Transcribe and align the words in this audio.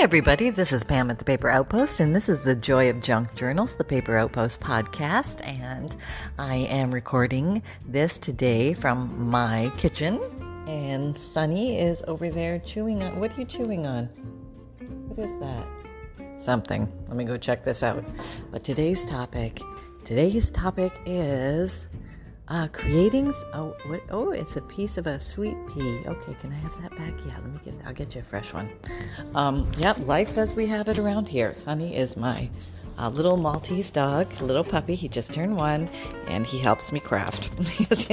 Everybody. 0.00 0.50
This 0.50 0.72
is 0.72 0.84
Pam 0.84 1.10
at 1.10 1.18
the 1.18 1.24
Paper 1.24 1.50
Outpost, 1.50 1.98
and 1.98 2.14
this 2.14 2.28
is 2.28 2.42
the 2.42 2.54
Joy 2.54 2.88
of 2.88 3.02
Junk 3.02 3.34
Journals, 3.34 3.74
the 3.74 3.82
Paper 3.82 4.16
Outpost 4.16 4.60
podcast. 4.60 5.44
And 5.44 5.94
I 6.38 6.54
am 6.54 6.92
recording 6.92 7.64
this 7.84 8.16
today 8.16 8.74
from 8.74 9.28
my 9.28 9.72
kitchen. 9.76 10.20
And 10.68 11.18
Sunny 11.18 11.80
is 11.80 12.04
over 12.06 12.30
there 12.30 12.60
chewing 12.60 13.02
on. 13.02 13.18
What 13.18 13.36
are 13.36 13.40
you 13.40 13.44
chewing 13.44 13.88
on? 13.88 14.04
What 15.08 15.18
is 15.18 15.36
that? 15.40 15.66
Something. 16.40 16.90
Let 17.08 17.16
me 17.16 17.24
go 17.24 17.36
check 17.36 17.64
this 17.64 17.82
out. 17.82 18.04
But 18.52 18.62
today's 18.62 19.04
topic, 19.04 19.60
today's 20.04 20.48
topic 20.52 20.92
is 21.06 21.88
uh, 22.48 22.68
creating. 22.72 23.32
Oh, 23.52 23.76
what? 23.86 24.00
Oh, 24.10 24.30
it's 24.30 24.56
a 24.56 24.62
piece 24.62 24.96
of 24.96 25.06
a 25.06 25.20
sweet 25.20 25.56
pea. 25.68 26.02
Okay, 26.06 26.36
can 26.40 26.52
I 26.52 26.56
have 26.56 26.80
that 26.82 26.96
back? 26.96 27.14
Yeah, 27.26 27.36
let 27.38 27.52
me 27.52 27.60
get. 27.64 27.74
I'll 27.84 27.92
get 27.92 28.14
you 28.14 28.20
a 28.20 28.24
fresh 28.24 28.52
one. 28.52 28.70
Um, 29.34 29.70
yep, 29.78 29.98
life 30.06 30.38
as 30.38 30.54
we 30.54 30.66
have 30.66 30.88
it 30.88 30.98
around 30.98 31.28
here. 31.28 31.54
Sunny 31.54 31.94
is 31.96 32.16
my 32.16 32.48
uh, 32.98 33.10
little 33.10 33.36
Maltese 33.36 33.90
dog, 33.90 34.32
little 34.40 34.64
puppy. 34.64 34.94
He 34.94 35.08
just 35.08 35.32
turned 35.32 35.56
one, 35.56 35.88
and 36.26 36.46
he 36.46 36.58
helps 36.58 36.90
me 36.90 37.00
craft 37.00 37.50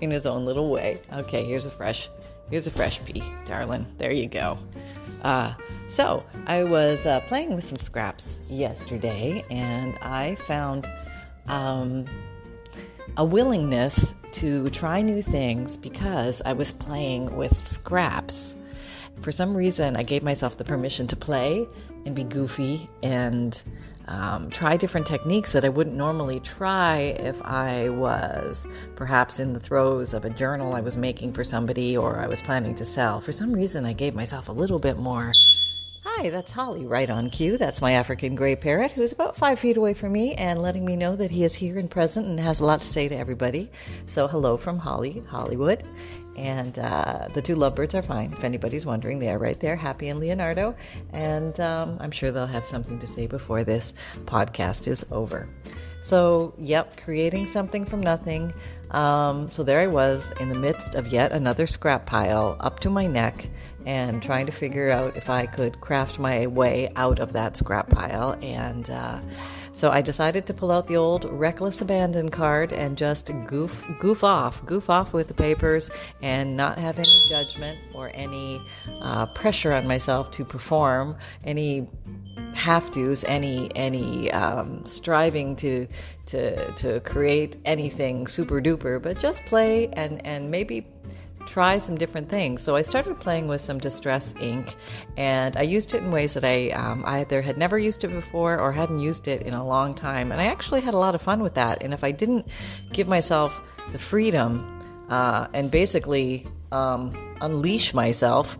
in 0.00 0.10
his 0.10 0.26
own 0.26 0.44
little 0.44 0.70
way. 0.70 1.00
Okay, 1.12 1.44
here's 1.44 1.66
a 1.66 1.70
fresh. 1.70 2.10
Here's 2.50 2.66
a 2.66 2.70
fresh 2.70 3.02
pea, 3.04 3.22
darling. 3.46 3.86
There 3.96 4.12
you 4.12 4.28
go. 4.28 4.58
Uh, 5.22 5.54
so 5.88 6.24
I 6.46 6.64
was 6.64 7.06
uh, 7.06 7.20
playing 7.20 7.54
with 7.54 7.66
some 7.66 7.78
scraps 7.78 8.40
yesterday, 8.48 9.44
and 9.50 9.96
I 10.02 10.34
found. 10.46 10.88
Um, 11.46 12.06
a 13.16 13.24
willingness 13.24 14.14
to 14.32 14.68
try 14.70 15.00
new 15.02 15.22
things 15.22 15.76
because 15.76 16.42
I 16.44 16.52
was 16.52 16.72
playing 16.72 17.36
with 17.36 17.56
scraps. 17.56 18.54
For 19.20 19.30
some 19.30 19.56
reason, 19.56 19.96
I 19.96 20.02
gave 20.02 20.22
myself 20.22 20.56
the 20.56 20.64
permission 20.64 21.06
to 21.08 21.16
play 21.16 21.66
and 22.04 22.14
be 22.14 22.24
goofy 22.24 22.90
and 23.02 23.62
um, 24.06 24.50
try 24.50 24.76
different 24.76 25.06
techniques 25.06 25.52
that 25.52 25.64
I 25.64 25.68
wouldn't 25.68 25.96
normally 25.96 26.40
try 26.40 26.98
if 26.98 27.40
I 27.42 27.88
was 27.88 28.66
perhaps 28.96 29.40
in 29.40 29.52
the 29.52 29.60
throes 29.60 30.12
of 30.12 30.24
a 30.24 30.30
journal 30.30 30.74
I 30.74 30.80
was 30.80 30.96
making 30.96 31.32
for 31.32 31.44
somebody 31.44 31.96
or 31.96 32.18
I 32.18 32.26
was 32.26 32.42
planning 32.42 32.74
to 32.76 32.84
sell. 32.84 33.20
For 33.20 33.32
some 33.32 33.52
reason, 33.52 33.86
I 33.86 33.92
gave 33.92 34.14
myself 34.14 34.48
a 34.48 34.52
little 34.52 34.78
bit 34.78 34.98
more 34.98 35.30
Hi, 36.06 36.28
that's 36.28 36.52
Holly, 36.52 36.84
right 36.84 37.08
on 37.08 37.30
cue. 37.30 37.56
That's 37.56 37.80
my 37.80 37.92
African 37.92 38.34
gray 38.34 38.56
parrot, 38.56 38.92
who's 38.92 39.12
about 39.12 39.38
five 39.38 39.58
feet 39.58 39.78
away 39.78 39.94
from 39.94 40.12
me 40.12 40.34
and 40.34 40.60
letting 40.60 40.84
me 40.84 40.96
know 40.96 41.16
that 41.16 41.30
he 41.30 41.44
is 41.44 41.54
here 41.54 41.78
and 41.78 41.90
present 41.90 42.26
and 42.26 42.38
has 42.38 42.60
a 42.60 42.64
lot 42.66 42.82
to 42.82 42.86
say 42.86 43.08
to 43.08 43.16
everybody. 43.16 43.70
So, 44.04 44.28
hello 44.28 44.58
from 44.58 44.78
Holly, 44.78 45.22
Hollywood. 45.28 45.82
And 46.36 46.78
uh, 46.78 47.28
the 47.32 47.40
two 47.40 47.54
lovebirds 47.54 47.94
are 47.94 48.02
fine. 48.02 48.34
If 48.34 48.44
anybody's 48.44 48.84
wondering, 48.84 49.18
they 49.18 49.30
are 49.30 49.38
right 49.38 49.58
there, 49.58 49.76
Happy 49.76 50.10
and 50.10 50.20
Leonardo. 50.20 50.76
And 51.14 51.58
um, 51.58 51.96
I'm 52.00 52.10
sure 52.10 52.30
they'll 52.30 52.46
have 52.46 52.66
something 52.66 52.98
to 52.98 53.06
say 53.06 53.26
before 53.26 53.64
this 53.64 53.94
podcast 54.26 54.86
is 54.86 55.06
over. 55.10 55.48
So, 56.04 56.52
yep, 56.58 57.00
creating 57.00 57.46
something 57.46 57.86
from 57.86 58.02
nothing. 58.02 58.52
Um, 58.90 59.50
so 59.50 59.62
there 59.62 59.80
I 59.80 59.86
was 59.86 60.30
in 60.38 60.50
the 60.50 60.54
midst 60.54 60.94
of 60.94 61.08
yet 61.08 61.32
another 61.32 61.66
scrap 61.66 62.04
pile 62.04 62.58
up 62.60 62.80
to 62.80 62.90
my 62.90 63.06
neck 63.06 63.48
and 63.86 64.22
trying 64.22 64.44
to 64.44 64.52
figure 64.52 64.90
out 64.90 65.16
if 65.16 65.30
I 65.30 65.46
could 65.46 65.80
craft 65.80 66.18
my 66.18 66.46
way 66.46 66.92
out 66.94 67.20
of 67.20 67.32
that 67.32 67.56
scrap 67.56 67.88
pile. 67.88 68.36
And 68.42 68.90
uh, 68.90 69.20
so 69.74 69.90
I 69.90 70.02
decided 70.02 70.46
to 70.46 70.54
pull 70.54 70.70
out 70.70 70.86
the 70.86 70.96
old 70.96 71.24
reckless 71.24 71.80
abandon 71.80 72.28
card 72.30 72.72
and 72.72 72.96
just 72.96 73.30
goof 73.46 73.84
goof 73.98 74.22
off, 74.22 74.64
goof 74.64 74.88
off 74.88 75.12
with 75.12 75.26
the 75.26 75.34
papers, 75.34 75.90
and 76.22 76.56
not 76.56 76.78
have 76.78 76.96
any 76.96 77.18
judgment 77.28 77.76
or 77.92 78.12
any 78.14 78.60
uh, 79.02 79.26
pressure 79.34 79.72
on 79.72 79.86
myself 79.88 80.30
to 80.32 80.44
perform 80.44 81.16
any 81.42 81.88
have 82.54 82.90
tos, 82.92 83.24
any 83.24 83.68
any 83.74 84.30
um, 84.30 84.86
striving 84.86 85.56
to 85.56 85.88
to 86.26 86.70
to 86.72 87.00
create 87.00 87.56
anything 87.64 88.28
super 88.28 88.60
duper, 88.60 89.02
but 89.02 89.18
just 89.18 89.44
play 89.44 89.88
and 89.94 90.24
and 90.24 90.52
maybe 90.52 90.86
try 91.46 91.78
some 91.78 91.96
different 91.96 92.28
things. 92.28 92.62
So 92.62 92.76
I 92.76 92.82
started 92.82 93.18
playing 93.20 93.48
with 93.48 93.60
some 93.60 93.78
distress 93.78 94.34
ink, 94.40 94.74
and 95.16 95.56
I 95.56 95.62
used 95.62 95.94
it 95.94 96.02
in 96.02 96.10
ways 96.10 96.34
that 96.34 96.44
I 96.44 96.70
um, 96.70 97.04
either 97.06 97.42
had 97.42 97.56
never 97.58 97.78
used 97.78 98.04
it 98.04 98.08
before 98.08 98.58
or 98.58 98.72
hadn't 98.72 99.00
used 99.00 99.28
it 99.28 99.42
in 99.42 99.54
a 99.54 99.64
long 99.64 99.94
time. 99.94 100.32
And 100.32 100.40
I 100.40 100.46
actually 100.46 100.80
had 100.80 100.94
a 100.94 100.98
lot 100.98 101.14
of 101.14 101.22
fun 101.22 101.42
with 101.42 101.54
that. 101.54 101.82
And 101.82 101.92
if 101.92 102.04
I 102.04 102.10
didn't 102.10 102.48
give 102.92 103.08
myself 103.08 103.60
the 103.92 103.98
freedom 103.98 104.64
uh, 105.08 105.48
and 105.52 105.70
basically 105.70 106.46
um, 106.72 107.14
unleash 107.40 107.94
myself 107.94 108.58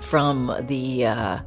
from 0.00 0.54
the 0.66 1.06
uh, 1.06 1.38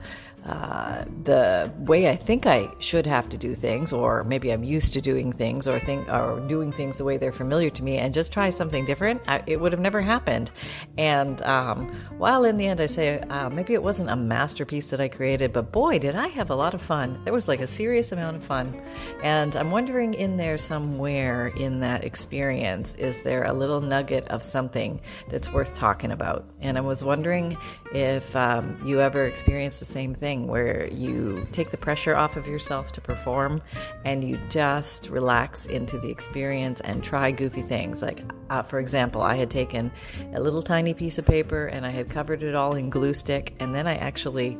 uh, 0.46 1.06
the 1.24 1.72
way 1.80 2.10
I 2.10 2.18
think 2.18 2.46
I 2.46 2.70
should 2.80 3.06
have 3.06 3.30
to 3.30 3.38
do 3.38 3.56
things, 3.56 3.94
or 3.94 4.26
maybe 4.26 4.52
I'm 4.52 4.64
used 4.64 4.92
to 4.94 5.02
doing 5.02 5.32
things, 5.32 5.68
or 5.68 5.80
think 5.80 6.08
or 6.10 6.42
doing 6.48 6.72
things 6.72 6.98
the 6.98 7.06
way 7.06 7.16
they're 7.16 7.32
familiar 7.32 7.70
to 7.70 7.84
me, 7.84 7.98
and 7.98 8.14
just 8.14 8.34
try 8.34 8.50
something 8.50 8.84
different, 8.84 9.22
I, 9.28 9.42
it 9.48 9.62
would 9.62 9.72
have 9.72 9.80
never 9.80 10.02
happened. 10.02 10.52
And 10.98 11.42
um, 11.44 11.94
while 12.18 12.44
in 12.44 12.58
the 12.58 12.68
end 12.68 12.82
I 12.82 12.88
say 12.88 13.20
uh, 13.30 13.50
maybe 13.50 13.74
it 13.74 13.84
wasn't 13.84 14.10
a 14.10 14.18
masterpiece 14.18 14.88
that 14.88 15.00
I 15.00 15.08
created, 15.08 15.54
but 15.54 15.72
boy, 15.72 16.00
did 16.00 16.16
I 16.16 16.28
have 16.28 16.50
a 16.50 16.56
lot 16.56 16.74
of 16.74 16.82
fun. 16.82 17.22
There 17.24 17.34
was 17.34 17.48
like 17.48 17.62
a 17.62 17.68
serious 17.68 18.12
amount 18.12 18.36
of 18.36 18.44
fun, 18.44 18.82
and 19.24 19.56
I'm 19.56 19.72
wondering 19.72 20.14
in 20.14 20.36
there 20.36 20.58
somewhere 20.58 21.48
in 21.56 21.80
that 21.80 22.04
experience 22.04 22.96
is 22.98 23.24
there 23.24 23.44
a 23.44 23.54
little 23.54 23.80
nugget 23.80 24.28
of 24.28 24.44
something 24.44 25.00
that's 25.30 25.54
worth 25.54 25.74
talking 25.74 26.12
about? 26.12 26.46
And 26.60 26.78
I 26.78 26.82
was 26.82 27.02
wondering 27.02 27.58
if 27.94 28.36
um, 28.36 28.82
you 28.86 29.00
ever 29.00 29.26
experienced 29.26 29.80
the 29.80 29.86
same 29.86 30.14
thing 30.14 30.33
thing 30.34 30.48
where 30.48 30.88
you 30.88 31.48
take 31.52 31.70
the 31.70 31.78
pressure 31.78 32.16
off 32.16 32.36
of 32.36 32.48
yourself 32.48 32.92
to 32.92 33.02
perform 33.02 33.62
and 34.04 34.24
you 34.24 34.40
just 34.50 35.10
relax 35.10 35.66
into 35.66 36.00
the 36.00 36.10
experience 36.10 36.80
and 36.82 37.04
try 37.04 37.32
goofy 37.32 37.62
things. 37.62 38.02
Like, 38.02 38.22
uh, 38.50 38.64
for 38.64 38.80
example, 38.80 39.22
I 39.22 39.36
had 39.36 39.52
taken 39.52 39.92
a 40.34 40.40
little 40.40 40.64
tiny 40.64 40.94
piece 40.94 41.18
of 41.20 41.26
paper 41.26 41.68
and 41.68 41.86
I 41.86 41.90
had 41.90 42.10
covered 42.10 42.42
it 42.42 42.56
all 42.56 42.76
in 42.76 42.90
glue 42.90 43.14
stick, 43.14 43.54
and 43.60 43.76
then 43.76 43.86
I 43.86 43.96
actually 43.98 44.58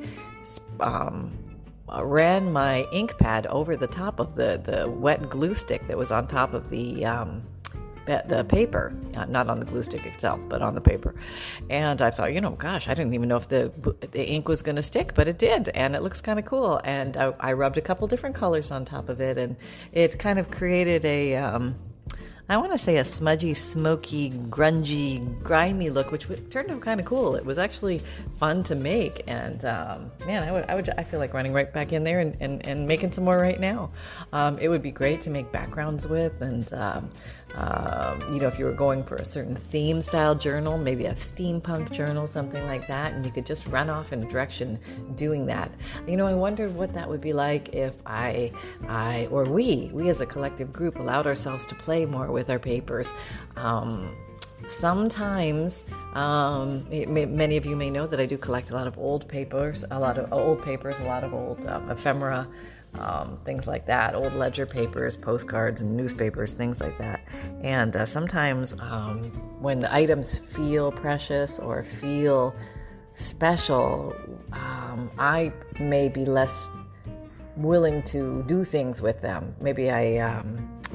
um, 0.80 1.32
ran 2.02 2.52
my 2.52 2.86
ink 2.92 3.18
pad 3.18 3.48
over 3.48 3.76
the 3.76 3.88
top 3.88 4.20
of 4.20 4.36
the, 4.36 4.62
the 4.64 4.90
wet 4.90 5.30
glue 5.30 5.56
stick 5.56 5.88
that 5.88 5.98
was 5.98 6.12
on 6.12 6.28
top 6.28 6.54
of 6.54 6.70
the 6.70 7.04
um, 7.06 7.44
the 8.06 8.46
paper, 8.48 8.94
not 9.28 9.50
on 9.50 9.60
the 9.60 9.66
glue 9.66 9.84
stick 9.84 10.06
itself, 10.06 10.40
but 10.50 10.62
on 10.62 10.76
the 10.76 10.82
paper. 10.82 11.16
And 11.70 12.02
I 12.02 12.12
thought, 12.12 12.34
you 12.34 12.42
know, 12.42 12.52
gosh, 12.52 12.88
I 12.88 12.94
didn't 12.94 13.14
even 13.14 13.30
know 13.30 13.38
if 13.38 13.48
the 13.48 13.72
the 14.12 14.26
ink 14.26 14.48
was 14.48 14.62
going 14.62 14.76
to 14.76 14.84
stick, 14.84 15.14
but 15.16 15.28
it 15.28 15.38
did, 15.38 15.70
and 15.70 15.96
it 15.96 16.02
looks 16.02 16.22
kind 16.22 16.40
of 16.40 16.46
cool. 16.46 16.82
And 16.84 17.16
I, 17.18 17.34
I, 17.40 17.54
rubbed 17.54 17.78
a 17.78 17.82
couple 17.82 18.08
different 18.08 18.36
colors 18.36 18.72
on 18.72 18.86
top 18.86 19.10
of 19.10 19.22
it, 19.22 19.38
and 19.38 19.56
it 19.92 20.20
kind 20.20 20.40
of 20.40 20.52
created 20.52 21.06
a. 21.06 21.36
Um, 21.36 21.76
I 22.50 22.58
want 22.58 22.74
to 22.74 22.78
say 22.78 22.98
a 22.98 23.06
smudgy, 23.06 23.54
smoky, 23.54 24.30
grungy, 24.30 25.42
grimy 25.44 25.90
look, 25.90 26.12
which 26.12 26.28
turned 26.50 26.72
out 26.72 26.82
kind 26.82 27.00
of 27.00 27.06
cool. 27.06 27.36
It 27.36 27.46
was 27.46 27.58
actually 27.58 28.02
fun 28.38 28.64
to 28.66 28.76
make, 28.76 29.24
and 29.28 29.64
um, 29.64 30.12
man, 30.26 30.44
I 30.44 30.52
would, 30.52 30.66
I 30.66 30.76
would, 30.76 30.90
I 30.98 31.04
feel 31.04 31.22
like 31.22 31.34
running 31.34 31.54
right 31.54 31.72
back 31.72 31.94
in 31.94 32.04
there 32.04 32.20
and, 32.20 32.36
and, 32.42 32.66
and 32.68 32.86
making 32.86 33.14
some 33.14 33.24
more 33.24 33.38
right 33.38 33.60
now. 33.60 33.92
Um, 34.34 34.58
it 34.58 34.68
would 34.68 34.82
be 34.82 34.92
great 34.92 35.22
to 35.22 35.30
make 35.30 35.54
backgrounds 35.54 36.06
with, 36.06 36.42
and 36.42 36.72
um, 36.74 37.10
um, 37.56 38.22
you 38.34 38.40
know, 38.40 38.48
if 38.48 38.58
you 38.58 38.66
were 38.66 38.74
going 38.74 39.04
for 39.04 39.16
a 39.16 39.26
certain 39.26 39.56
theme 39.56 40.02
style 40.02 40.36
journal, 40.36 40.78
maybe 40.78 41.06
a 41.06 41.14
steampunk 41.14 41.92
journal, 41.92 42.26
something 42.26 42.66
like 42.66 42.88
that, 42.88 43.14
and 43.14 43.26
you 43.26 43.32
could 43.32 43.46
just 43.46 43.68
run 43.68 43.90
off 43.90 44.12
in 44.12 44.24
a 44.24 44.30
direction 44.30 44.80
doing 45.16 45.46
that. 45.46 45.72
You 46.08 46.18
know, 46.18 46.26
I 46.26 46.34
wondered 46.34 46.74
what 46.76 46.94
that 46.94 47.08
would 47.08 47.22
be 47.22 47.34
like 47.34 47.70
if 47.74 47.94
I, 48.06 48.52
I 48.88 49.28
or 49.30 49.44
we, 49.44 49.90
we 49.94 50.10
as 50.10 50.22
a 50.22 50.26
collective 50.26 50.74
group, 50.74 51.00
allowed 51.00 51.28
ourselves 51.28 51.66
to 51.68 51.76
play 51.76 52.06
more 52.06 52.32
with 52.32 52.50
our 52.50 52.60
papers. 52.60 53.14
Um, 53.56 54.16
sometimes 54.68 55.84
um, 56.14 56.88
it, 56.90 57.10
many 57.10 57.58
of 57.58 57.66
you 57.66 57.76
may 57.76 57.90
know 57.90 58.08
that 58.08 58.20
I 58.20 58.26
do 58.26 58.38
collect 58.38 58.72
a 58.72 58.74
lot 58.74 58.88
of 58.88 58.98
old 58.98 59.28
papers, 59.28 59.84
a 59.92 60.00
lot 60.00 60.18
of 60.18 60.32
old 60.32 60.64
papers, 60.64 61.00
a 61.00 61.04
lot 61.04 61.24
of 61.24 61.34
old 61.34 61.66
um, 61.68 61.90
ephemera, 61.90 62.48
um, 63.00 63.40
things 63.46 63.68
like 63.68 63.86
that, 63.88 64.16
old 64.16 64.34
ledger 64.34 64.66
papers, 64.66 65.16
postcards, 65.16 65.82
and 65.82 65.96
newspapers, 65.96 66.54
things 66.54 66.80
like 66.80 66.98
that. 66.98 67.22
And 67.62 67.96
uh, 67.96 68.06
sometimes 68.06 68.74
um, 68.80 69.24
when 69.62 69.80
the 69.80 69.94
items 69.94 70.40
feel 70.40 70.92
precious 70.92 71.60
or 71.60 71.84
feel 71.84 72.56
special, 73.16 74.16
um, 74.52 75.10
I 75.18 75.52
may 75.80 76.10
be 76.10 76.26
less 76.26 76.70
willing 77.56 78.02
to 78.04 78.44
do 78.48 78.64
things 78.64 79.02
with 79.02 79.22
them. 79.22 79.56
Maybe 79.62 79.92
I 79.92 80.18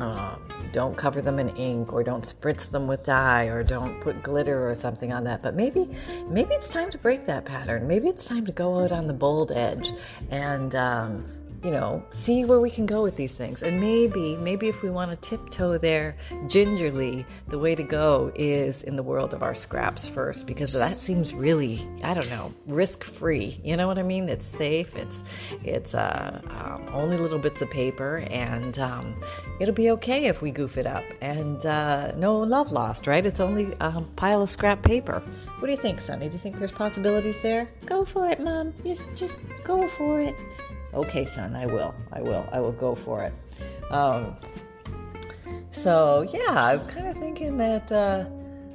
uh, 0.01 0.37
don't 0.73 0.97
cover 0.97 1.21
them 1.21 1.39
in 1.39 1.49
ink 1.57 1.93
or 1.93 2.03
don't 2.03 2.25
spritz 2.25 2.71
them 2.71 2.87
with 2.87 3.05
dye 3.05 3.45
or 3.45 3.63
don't 3.63 4.01
put 4.01 4.23
glitter 4.23 4.69
or 4.69 4.75
something 4.75 5.13
on 5.13 5.25
that. 5.25 5.43
But 5.43 5.55
maybe, 5.55 5.89
maybe 6.29 6.55
it's 6.55 6.69
time 6.69 6.91
to 6.91 6.99
break 6.99 7.27
that 7.27 7.45
pattern. 7.45 7.87
Maybe 7.87 8.09
it's 8.09 8.25
time 8.25 8.45
to 8.47 8.53
go 8.53 8.81
out 8.81 8.93
on 8.93 9.07
the 9.07 9.15
bold 9.15 9.53
edge 9.53 9.91
and 10.31 10.75
um, 10.75 11.25
you 11.63 11.71
know, 11.71 12.05
see 12.11 12.45
where 12.45 12.61
we 12.61 12.71
can 12.71 12.87
go 12.87 13.03
with 13.03 13.17
these 13.17 13.35
things. 13.35 13.63
And 13.63 13.81
maybe, 13.81 14.37
maybe 14.37 14.69
if 14.69 14.83
we 14.83 14.91
want 14.91 15.11
to 15.11 15.29
tiptoe 15.29 15.79
there 15.79 16.17
gingerly, 16.47 17.27
the 17.49 17.59
way 17.59 17.75
to 17.75 17.83
go 17.83 18.31
is 18.35 18.83
in 18.83 18.97
the 18.97 19.03
world 19.03 19.35
of 19.35 19.43
our 19.43 19.55
scraps 19.55 20.07
first, 20.07 20.47
because 20.47 20.73
that 20.75 20.97
seems 20.97 21.35
really, 21.35 21.87
I 22.03 22.15
don't 22.15 22.31
know, 22.31 22.55
risk 22.67 23.03
free. 23.05 23.61
You 23.65 23.77
know 23.77 23.87
what 23.89 23.99
I 23.99 24.03
mean? 24.03 24.29
It's 24.29 24.47
safe. 24.47 24.95
It's 24.97 25.23
it's 25.65 25.95
uh, 25.95 26.41
um, 26.49 26.89
only 26.93 27.17
little 27.17 27.39
bits 27.39 27.61
of 27.61 27.71
paper, 27.71 28.19
and 28.31 28.79
um, 28.79 29.21
it'll 29.61 29.75
be 29.75 29.91
okay 29.93 30.27
if 30.27 30.41
we 30.41 30.51
goof 30.51 30.79
it 30.79 30.87
up. 30.87 31.05
And 31.21 31.65
uh, 31.67 32.13
no 32.17 32.39
love 32.39 32.73
lost, 32.73 33.07
right? 33.07 33.25
It's 33.25 33.41
only 33.41 33.75
a 33.81 34.01
pile 34.17 34.43
of 34.43 34.51
scrap 34.51 34.83
paper. 34.83 35.23
What 35.59 35.67
do 35.67 35.73
you 35.73 35.79
think, 35.79 36.01
Sunny? 36.01 36.29
Do 36.29 36.35
you 36.35 36.39
think 36.39 36.59
there's 36.59 36.73
possibilities 36.73 37.41
there? 37.41 37.69
Go 37.85 38.05
for 38.05 38.29
it, 38.29 38.41
Mom. 38.41 38.73
Just 38.85 39.05
just 39.17 39.39
go 39.65 39.89
for 39.89 40.21
it. 40.21 40.37
Okay, 40.99 41.27
son, 41.27 41.55
I 41.55 41.65
will. 41.65 41.95
I 42.13 42.21
will. 42.21 42.45
I 42.51 42.59
will 42.59 42.73
go 42.73 42.97
for 42.97 43.23
it. 43.23 43.33
Um, 43.93 44.37
so, 45.71 46.29
yeah, 46.33 46.53
I'm 46.53 46.89
kind 46.89 47.07
of 47.07 47.17
thinking 47.19 47.57
that 47.59 47.93
uh, 47.93 48.25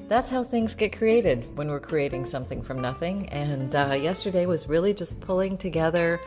that's 0.08 0.30
how 0.30 0.42
things 0.42 0.74
get 0.74 0.98
created 0.98 1.46
when 1.56 1.68
we're 1.68 1.82
creating 1.82 2.24
something 2.24 2.62
from 2.62 2.80
nothing. 2.80 3.28
And 3.28 3.76
uh, 3.76 3.98
yesterday 4.00 4.46
was 4.46 4.70
really 4.70 4.94
just 4.94 5.20
pulling 5.20 5.58
together 5.58 6.22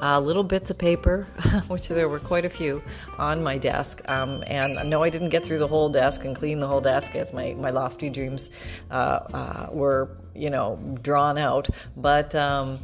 uh, 0.00 0.20
little 0.20 0.44
bits 0.44 0.70
of 0.70 0.78
paper, 0.78 1.26
which 1.66 1.88
there 1.88 2.08
were 2.08 2.20
quite 2.20 2.44
a 2.44 2.48
few 2.48 2.80
on 3.18 3.42
my 3.42 3.58
desk. 3.58 4.02
Um, 4.08 4.44
and 4.46 4.88
no, 4.88 5.02
I 5.02 5.10
didn't 5.10 5.30
get 5.30 5.42
through 5.42 5.58
the 5.58 5.68
whole 5.68 5.88
desk 5.88 6.24
and 6.24 6.36
clean 6.36 6.60
the 6.60 6.68
whole 6.68 6.80
desk 6.80 7.16
as 7.16 7.32
my, 7.32 7.54
my 7.54 7.70
lofty 7.70 8.08
dreams 8.08 8.50
uh, 8.92 8.94
uh, 9.34 9.66
were, 9.72 10.16
you 10.32 10.48
know, 10.48 10.78
drawn 11.02 11.38
out. 11.38 11.68
But 11.96 12.36
um, 12.36 12.78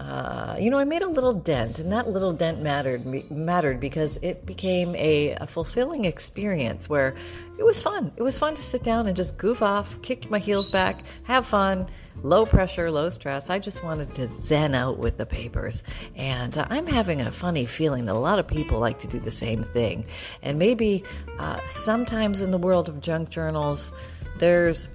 uh, 0.00 0.56
you 0.58 0.70
know, 0.70 0.78
I 0.78 0.84
made 0.84 1.02
a 1.02 1.08
little 1.08 1.34
dent, 1.34 1.78
and 1.78 1.92
that 1.92 2.08
little 2.08 2.32
dent 2.32 2.62
mattered 2.62 3.30
mattered 3.30 3.80
because 3.80 4.18
it 4.22 4.46
became 4.46 4.94
a, 4.94 5.32
a, 5.32 5.46
fulfilling 5.46 6.06
experience 6.06 6.88
where 6.88 7.14
it 7.58 7.64
was 7.64 7.82
fun. 7.82 8.10
It 8.16 8.22
was 8.22 8.38
fun 8.38 8.54
to 8.54 8.62
sit 8.62 8.82
down 8.82 9.08
and 9.08 9.14
just 9.14 9.36
goof 9.36 9.60
off, 9.60 10.00
kick 10.00 10.30
my 10.30 10.38
heels 10.38 10.70
back, 10.70 11.02
have 11.24 11.46
fun, 11.46 11.86
low 12.22 12.46
pressure, 12.46 12.90
low 12.90 13.10
stress. 13.10 13.50
I 13.50 13.58
just 13.58 13.84
wanted 13.84 14.14
to 14.14 14.30
zen 14.40 14.74
out 14.74 14.96
with 14.96 15.18
the 15.18 15.26
papers, 15.26 15.82
and 16.16 16.56
uh, 16.56 16.66
I'm 16.70 16.86
having 16.86 17.20
a 17.20 17.30
funny 17.30 17.66
feeling 17.66 18.06
that 18.06 18.14
a 18.14 18.18
lot 18.18 18.38
of 18.38 18.48
people 18.48 18.78
like 18.78 19.00
to 19.00 19.06
do 19.06 19.20
the 19.20 19.30
same 19.30 19.64
thing. 19.64 20.06
And 20.40 20.58
maybe 20.58 21.04
uh, 21.38 21.60
sometimes 21.66 22.40
in 22.40 22.52
the 22.52 22.58
world 22.58 22.88
of 22.88 23.02
junk 23.02 23.28
journals, 23.28 23.92
there's 24.38 24.88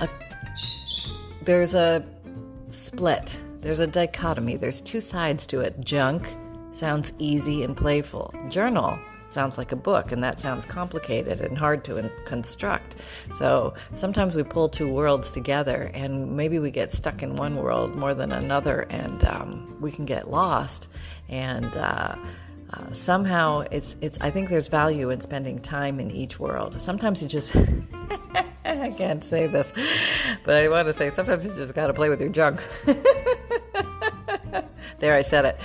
a 0.00 0.08
there's 1.44 1.74
a 1.74 2.02
split 2.70 3.36
there's 3.64 3.80
a 3.80 3.86
dichotomy, 3.86 4.56
there's 4.56 4.80
two 4.80 5.00
sides 5.00 5.46
to 5.46 5.60
it. 5.60 5.80
Junk 5.80 6.28
sounds 6.70 7.12
easy 7.18 7.64
and 7.64 7.76
playful, 7.76 8.32
journal 8.48 8.98
sounds 9.34 9.58
like 9.58 9.72
a 9.72 9.76
book, 9.76 10.12
and 10.12 10.22
that 10.22 10.40
sounds 10.40 10.64
complicated 10.64 11.40
and 11.40 11.58
hard 11.58 11.84
to 11.84 12.10
construct. 12.24 12.94
So 13.34 13.74
sometimes 13.94 14.34
we 14.34 14.44
pull 14.44 14.68
two 14.68 14.90
worlds 14.90 15.32
together, 15.32 15.90
and 15.92 16.36
maybe 16.36 16.58
we 16.58 16.70
get 16.70 16.92
stuck 16.92 17.22
in 17.22 17.36
one 17.36 17.56
world 17.56 17.96
more 17.96 18.14
than 18.14 18.32
another, 18.32 18.86
and 18.88 19.24
um, 19.24 19.76
we 19.80 19.90
can 19.90 20.04
get 20.04 20.30
lost. 20.30 20.88
And 21.28 21.66
uh, 21.76 22.16
uh, 22.70 22.92
somehow, 22.92 23.64
it's 23.70 23.96
it's. 24.00 24.18
I 24.20 24.30
think 24.30 24.48
there's 24.48 24.68
value 24.68 25.10
in 25.10 25.20
spending 25.20 25.58
time 25.58 26.00
in 26.00 26.10
each 26.10 26.38
world. 26.38 26.80
Sometimes 26.80 27.22
you 27.22 27.28
just. 27.28 27.54
I 28.64 28.90
can't 28.90 29.22
say 29.22 29.46
this, 29.46 29.70
but 30.44 30.56
I 30.56 30.68
want 30.68 30.88
to 30.88 30.94
say 30.94 31.10
sometimes 31.10 31.44
you 31.44 31.54
just 31.54 31.74
got 31.74 31.88
to 31.88 31.94
play 31.94 32.08
with 32.08 32.20
your 32.20 32.30
junk. 32.30 32.62
there, 35.04 35.14
I 35.14 35.22
said 35.22 35.44
it. 35.44 35.60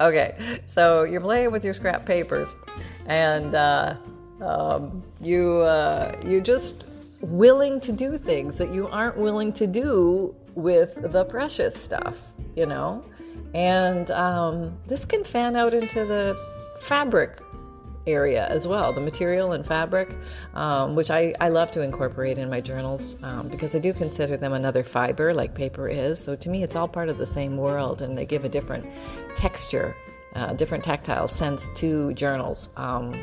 Okay, 0.00 0.60
so 0.66 1.02
you're 1.02 1.20
playing 1.20 1.52
with 1.52 1.62
your 1.62 1.74
scrap 1.74 2.06
papers, 2.06 2.56
and 3.06 3.54
uh, 3.54 3.96
um, 4.40 5.02
you 5.20 5.58
uh, 5.58 6.16
you're 6.24 6.40
just 6.40 6.86
willing 7.20 7.80
to 7.80 7.92
do 7.92 8.16
things 8.16 8.56
that 8.56 8.72
you 8.72 8.88
aren't 8.88 9.18
willing 9.18 9.52
to 9.52 9.66
do 9.66 10.34
with 10.54 10.94
the 11.12 11.24
precious 11.24 11.74
stuff, 11.74 12.16
you 12.56 12.64
know. 12.64 13.04
And 13.54 14.10
um, 14.10 14.78
this 14.86 15.04
can 15.04 15.22
fan 15.22 15.54
out 15.54 15.74
into 15.74 16.06
the 16.06 16.38
fabric 16.80 17.40
area 18.08 18.46
as 18.48 18.66
well 18.66 18.92
the 18.92 19.00
material 19.00 19.52
and 19.52 19.64
fabric, 19.64 20.16
um, 20.54 20.94
which 20.94 21.10
I, 21.10 21.34
I 21.40 21.48
love 21.48 21.70
to 21.72 21.82
incorporate 21.82 22.38
in 22.38 22.50
my 22.50 22.60
journals 22.60 23.14
um, 23.22 23.48
because 23.48 23.74
I 23.74 23.78
do 23.78 23.92
consider 23.92 24.36
them 24.36 24.52
another 24.52 24.82
fiber 24.82 25.34
like 25.34 25.54
paper 25.54 25.88
is. 25.88 26.18
So 26.18 26.34
to 26.36 26.48
me, 26.48 26.62
it's 26.62 26.76
all 26.76 26.88
part 26.88 27.08
of 27.08 27.18
the 27.18 27.26
same 27.26 27.56
world 27.56 28.02
and 28.02 28.16
they 28.16 28.24
give 28.24 28.44
a 28.44 28.48
different 28.48 28.86
texture, 29.36 29.94
uh, 30.34 30.54
different 30.54 30.84
tactile 30.84 31.28
sense 31.28 31.68
to 31.76 32.12
journals. 32.14 32.68
Um, 32.76 33.14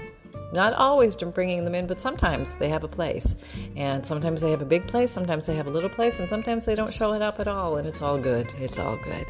not 0.54 0.74
always 0.74 1.16
bringing 1.16 1.66
them 1.66 1.76
in, 1.76 1.88
but 1.88 2.00
sometimes 2.00 2.56
they 2.56 2.70
have 2.70 2.84
a 2.84 2.88
place. 2.88 3.36
And 3.76 4.06
sometimes 4.06 4.42
they 4.42 4.52
have 4.52 4.62
a 4.62 4.66
big 4.66 4.88
place, 4.88 5.12
sometimes 5.12 5.46
they 5.46 5.56
have 5.56 5.68
a 5.68 5.70
little 5.70 5.90
place, 5.90 6.20
and 6.20 6.30
sometimes 6.30 6.66
they 6.66 6.76
don't 6.76 6.92
show 6.92 7.14
it 7.14 7.22
up 7.22 7.40
at 7.40 7.48
all, 7.48 7.78
and 7.78 7.88
it's 7.88 8.02
all 8.02 8.18
good. 8.18 8.48
It's 8.58 8.80
all 8.80 8.98
good. 8.98 9.26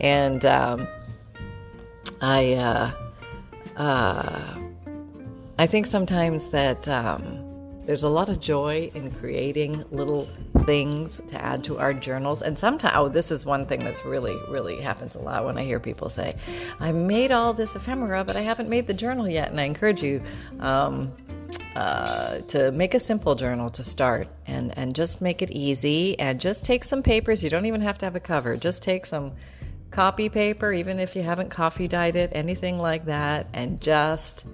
And 0.00 0.44
um, 0.44 0.86
I, 2.20 2.54
uh, 2.54 2.92
uh, 3.76 4.58
I 5.60 5.66
think 5.66 5.84
sometimes 5.84 6.48
that 6.52 6.88
um, 6.88 7.44
there's 7.84 8.02
a 8.02 8.08
lot 8.08 8.30
of 8.30 8.40
joy 8.40 8.90
in 8.94 9.10
creating 9.10 9.84
little 9.90 10.26
things 10.64 11.20
to 11.28 11.44
add 11.44 11.62
to 11.64 11.78
our 11.78 11.92
journals. 11.92 12.40
And 12.40 12.58
sometimes, 12.58 12.94
oh, 12.96 13.10
this 13.10 13.30
is 13.30 13.44
one 13.44 13.66
thing 13.66 13.84
that's 13.84 14.02
really, 14.02 14.34
really 14.48 14.80
happens 14.80 15.14
a 15.14 15.18
lot 15.18 15.44
when 15.44 15.58
I 15.58 15.64
hear 15.64 15.78
people 15.78 16.08
say, 16.08 16.34
I 16.80 16.92
made 16.92 17.30
all 17.30 17.52
this 17.52 17.74
ephemera, 17.74 18.24
but 18.24 18.36
I 18.36 18.40
haven't 18.40 18.70
made 18.70 18.86
the 18.86 18.94
journal 18.94 19.28
yet. 19.28 19.50
And 19.50 19.60
I 19.60 19.64
encourage 19.64 20.02
you 20.02 20.22
um, 20.60 21.12
uh, 21.76 22.38
to 22.48 22.72
make 22.72 22.94
a 22.94 23.00
simple 23.00 23.34
journal 23.34 23.68
to 23.72 23.84
start 23.84 24.28
and, 24.46 24.72
and 24.78 24.94
just 24.94 25.20
make 25.20 25.42
it 25.42 25.50
easy 25.50 26.18
and 26.18 26.40
just 26.40 26.64
take 26.64 26.84
some 26.84 27.02
papers. 27.02 27.44
You 27.44 27.50
don't 27.50 27.66
even 27.66 27.82
have 27.82 27.98
to 27.98 28.06
have 28.06 28.16
a 28.16 28.20
cover, 28.20 28.56
just 28.56 28.82
take 28.82 29.04
some 29.04 29.32
copy 29.90 30.30
paper, 30.30 30.72
even 30.72 30.98
if 30.98 31.14
you 31.14 31.22
haven't 31.22 31.50
coffee 31.50 31.86
dyed 31.86 32.16
it, 32.16 32.32
anything 32.32 32.78
like 32.78 33.04
that, 33.04 33.46
and 33.52 33.78
just 33.78 34.46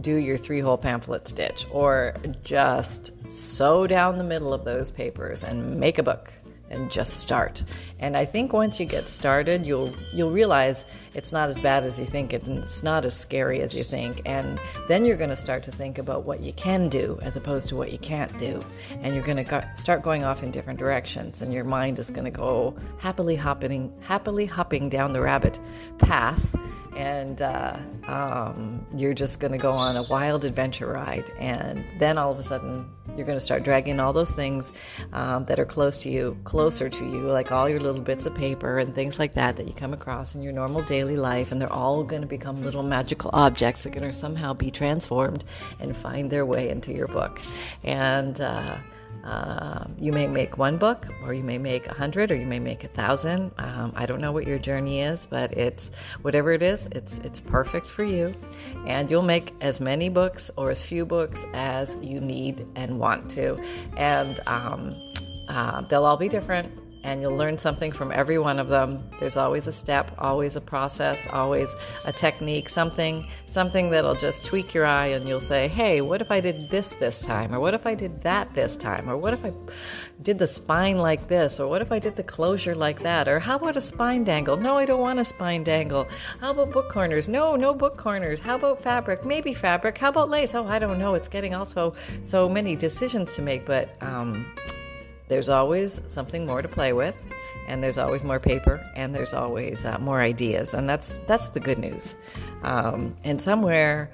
do 0.00 0.14
your 0.14 0.36
three 0.36 0.60
hole 0.60 0.78
pamphlet 0.78 1.28
stitch 1.28 1.66
or 1.70 2.14
just 2.42 3.12
sew 3.30 3.86
down 3.86 4.18
the 4.18 4.24
middle 4.24 4.52
of 4.52 4.64
those 4.64 4.90
papers 4.90 5.44
and 5.44 5.78
make 5.78 5.98
a 5.98 6.02
book 6.02 6.32
and 6.72 6.90
just 6.90 7.20
start. 7.20 7.62
And 8.00 8.16
I 8.16 8.24
think 8.24 8.52
once 8.52 8.80
you 8.80 8.86
get 8.86 9.06
started, 9.06 9.64
you'll 9.64 9.94
you'll 10.12 10.32
realize 10.32 10.84
it's 11.14 11.30
not 11.30 11.48
as 11.48 11.60
bad 11.60 11.84
as 11.84 12.00
you 12.00 12.06
think. 12.06 12.32
It's 12.32 12.82
not 12.82 13.04
as 13.04 13.14
scary 13.16 13.60
as 13.60 13.74
you 13.74 13.84
think. 13.84 14.22
And 14.26 14.58
then 14.88 15.04
you're 15.04 15.16
going 15.16 15.30
to 15.30 15.36
start 15.36 15.62
to 15.64 15.70
think 15.70 15.98
about 15.98 16.24
what 16.24 16.42
you 16.42 16.52
can 16.54 16.88
do 16.88 17.18
as 17.22 17.36
opposed 17.36 17.68
to 17.68 17.76
what 17.76 17.92
you 17.92 17.98
can't 17.98 18.36
do. 18.38 18.60
And 19.02 19.14
you're 19.14 19.24
going 19.24 19.36
to 19.36 19.44
go, 19.44 19.62
start 19.76 20.02
going 20.02 20.24
off 20.24 20.42
in 20.42 20.50
different 20.50 20.78
directions. 20.78 21.42
And 21.42 21.52
your 21.52 21.64
mind 21.64 21.98
is 21.98 22.10
going 22.10 22.24
to 22.24 22.30
go 22.30 22.74
happily 22.98 23.36
hopping, 23.36 23.92
happily 24.00 24.46
hopping 24.46 24.88
down 24.88 25.12
the 25.12 25.20
rabbit 25.20 25.60
path 25.98 26.56
and 26.96 27.40
uh, 27.40 27.78
um, 28.06 28.86
you're 28.94 29.14
just 29.14 29.40
going 29.40 29.52
to 29.52 29.58
go 29.58 29.72
on 29.72 29.96
a 29.96 30.02
wild 30.04 30.44
adventure 30.44 30.88
ride. 30.88 31.24
And 31.38 31.84
then 31.98 32.18
all 32.18 32.30
of 32.30 32.38
a 32.38 32.42
sudden, 32.42 32.90
you're 33.16 33.26
going 33.26 33.38
to 33.38 33.44
start 33.44 33.62
dragging 33.62 34.00
all 34.00 34.12
those 34.12 34.32
things 34.32 34.72
um, 35.12 35.44
that 35.46 35.58
are 35.58 35.64
close 35.64 35.98
to 35.98 36.10
you, 36.10 36.36
closer 36.44 36.88
to 36.88 37.04
you, 37.04 37.20
like 37.22 37.52
all 37.52 37.68
your 37.68 37.80
little 37.80 38.00
bits 38.00 38.26
of 38.26 38.34
paper 38.34 38.78
and 38.78 38.94
things 38.94 39.18
like 39.18 39.34
that 39.34 39.56
that 39.56 39.66
you 39.66 39.72
come 39.72 39.92
across 39.92 40.34
in 40.34 40.42
your 40.42 40.52
normal 40.52 40.82
daily 40.82 41.16
life. 41.16 41.52
And 41.52 41.60
they're 41.60 41.72
all 41.72 42.04
going 42.04 42.22
to 42.22 42.28
become 42.28 42.62
little 42.62 42.82
magical 42.82 43.30
objects 43.32 43.84
that 43.84 43.96
are 43.96 44.00
going 44.00 44.12
to 44.12 44.16
somehow 44.16 44.52
be 44.52 44.70
transformed 44.70 45.44
and 45.80 45.96
find 45.96 46.30
their 46.30 46.46
way 46.46 46.68
into 46.70 46.92
your 46.92 47.08
book. 47.08 47.40
And 47.82 48.40
uh, 48.40 48.76
um, 49.24 49.94
you 49.98 50.12
may 50.12 50.26
make 50.26 50.58
one 50.58 50.78
book, 50.78 51.06
or 51.22 51.32
you 51.32 51.44
may 51.44 51.58
make 51.58 51.86
a 51.86 51.94
hundred, 51.94 52.32
or 52.32 52.34
you 52.34 52.46
may 52.46 52.58
make 52.58 52.82
a 52.84 52.88
thousand. 52.88 53.52
Um, 53.58 53.92
I 53.94 54.06
don't 54.06 54.20
know 54.20 54.32
what 54.32 54.46
your 54.46 54.58
journey 54.58 55.00
is, 55.00 55.26
but 55.26 55.56
it's 55.56 55.90
whatever 56.22 56.52
it 56.52 56.62
is, 56.62 56.88
it's 56.92 57.18
it's 57.18 57.40
perfect 57.40 57.86
for 57.86 58.04
you, 58.04 58.34
and 58.86 59.10
you'll 59.10 59.22
make 59.22 59.54
as 59.60 59.80
many 59.80 60.08
books 60.08 60.50
or 60.56 60.70
as 60.70 60.82
few 60.82 61.06
books 61.06 61.44
as 61.54 61.96
you 62.02 62.20
need 62.20 62.66
and 62.74 62.98
want 62.98 63.30
to, 63.32 63.56
and 63.96 64.40
um, 64.46 64.92
uh, 65.48 65.82
they'll 65.82 66.04
all 66.04 66.16
be 66.16 66.28
different. 66.28 66.81
And 67.04 67.20
you'll 67.20 67.36
learn 67.36 67.58
something 67.58 67.92
from 67.92 68.12
every 68.12 68.38
one 68.38 68.58
of 68.58 68.68
them. 68.68 69.02
There's 69.18 69.36
always 69.36 69.66
a 69.66 69.72
step, 69.72 70.12
always 70.18 70.56
a 70.56 70.60
process, 70.60 71.26
always 71.32 71.74
a 72.04 72.12
technique, 72.12 72.68
something 72.68 73.24
something 73.50 73.90
that'll 73.90 74.14
just 74.14 74.46
tweak 74.46 74.72
your 74.72 74.86
eye 74.86 75.08
and 75.08 75.28
you'll 75.28 75.40
say, 75.40 75.68
"Hey, 75.68 76.00
what 76.00 76.22
if 76.22 76.30
I 76.30 76.40
did 76.40 76.70
this 76.70 76.94
this 77.00 77.20
time? 77.20 77.54
Or 77.54 77.60
what 77.60 77.74
if 77.74 77.86
I 77.86 77.94
did 77.94 78.22
that 78.22 78.54
this 78.54 78.76
time? 78.76 79.10
Or 79.10 79.16
what 79.16 79.34
if 79.34 79.44
I 79.44 79.52
did 80.22 80.38
the 80.38 80.46
spine 80.46 80.96
like 80.96 81.28
this? 81.28 81.60
Or 81.60 81.68
what 81.68 81.82
if 81.82 81.92
I 81.92 81.98
did 81.98 82.16
the 82.16 82.22
closure 82.22 82.74
like 82.74 83.02
that? 83.02 83.28
Or 83.28 83.38
how 83.40 83.56
about 83.56 83.76
a 83.76 83.80
spine 83.80 84.24
dangle? 84.24 84.56
No, 84.56 84.78
I 84.78 84.86
don't 84.86 85.00
want 85.00 85.18
a 85.18 85.24
spine 85.24 85.64
dangle. 85.64 86.08
How 86.40 86.52
about 86.52 86.72
book 86.72 86.90
corners? 86.90 87.28
No, 87.28 87.56
no 87.56 87.74
book 87.74 87.96
corners. 87.96 88.40
How 88.40 88.56
about 88.56 88.82
fabric? 88.82 89.24
Maybe 89.24 89.52
fabric. 89.52 89.98
How 89.98 90.08
about 90.08 90.30
lace? 90.30 90.54
Oh, 90.54 90.66
I 90.66 90.78
don't 90.78 90.98
know. 90.98 91.14
It's 91.14 91.28
getting 91.28 91.54
also 91.54 91.94
so 92.22 92.48
many 92.48 92.74
decisions 92.76 93.34
to 93.36 93.42
make, 93.42 93.66
but 93.66 93.96
um 94.02 94.46
there's 95.32 95.48
always 95.48 95.98
something 96.08 96.44
more 96.44 96.60
to 96.60 96.68
play 96.68 96.92
with 96.92 97.14
and 97.66 97.82
there's 97.82 97.96
always 97.96 98.22
more 98.22 98.38
paper 98.38 98.84
and 98.94 99.14
there's 99.14 99.32
always 99.32 99.82
uh, 99.82 99.96
more 99.98 100.20
ideas 100.20 100.74
and 100.74 100.86
that's 100.86 101.18
that's 101.26 101.48
the 101.48 101.60
good 101.60 101.78
news. 101.78 102.14
Um, 102.62 103.16
and 103.24 103.40
somewhere 103.40 104.12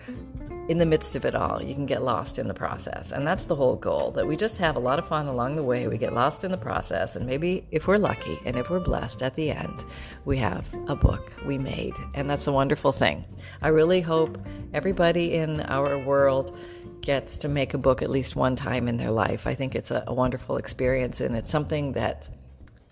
in 0.68 0.78
the 0.78 0.86
midst 0.86 1.16
of 1.16 1.24
it 1.24 1.34
all 1.34 1.60
you 1.60 1.74
can 1.74 1.86
get 1.86 2.02
lost 2.02 2.38
in 2.38 2.46
the 2.46 2.54
process 2.54 3.10
and 3.10 3.26
that's 3.26 3.46
the 3.46 3.56
whole 3.56 3.74
goal 3.74 4.12
that 4.12 4.28
we 4.28 4.36
just 4.36 4.58
have 4.58 4.76
a 4.76 4.78
lot 4.78 5.00
of 5.00 5.08
fun 5.08 5.26
along 5.26 5.56
the 5.56 5.62
way. 5.64 5.88
We 5.88 5.98
get 5.98 6.12
lost 6.12 6.44
in 6.44 6.52
the 6.52 6.56
process 6.56 7.16
and 7.16 7.26
maybe 7.26 7.66
if 7.72 7.88
we're 7.88 7.98
lucky 7.98 8.38
and 8.44 8.56
if 8.56 8.70
we're 8.70 8.78
blessed 8.78 9.20
at 9.20 9.34
the 9.34 9.50
end 9.50 9.84
we 10.24 10.36
have 10.36 10.72
a 10.86 10.94
book 10.94 11.32
we 11.44 11.58
made 11.58 11.94
and 12.14 12.30
that's 12.30 12.46
a 12.46 12.52
wonderful 12.52 12.92
thing. 12.92 13.24
I 13.60 13.68
really 13.68 14.02
hope 14.02 14.38
everybody 14.72 15.34
in 15.34 15.62
our 15.62 15.98
world 15.98 16.56
gets 17.02 17.38
to 17.38 17.48
make 17.48 17.74
a 17.74 17.78
book 17.78 18.02
at 18.02 18.10
least 18.10 18.36
one 18.36 18.56
time 18.56 18.88
in 18.88 18.96
their 18.96 19.10
life. 19.10 19.46
I 19.46 19.54
think 19.54 19.74
it's 19.74 19.90
a, 19.90 20.04
a 20.06 20.14
wonderful 20.14 20.56
experience, 20.56 21.20
and 21.20 21.36
it's 21.36 21.50
something 21.50 21.92
that 21.92 22.28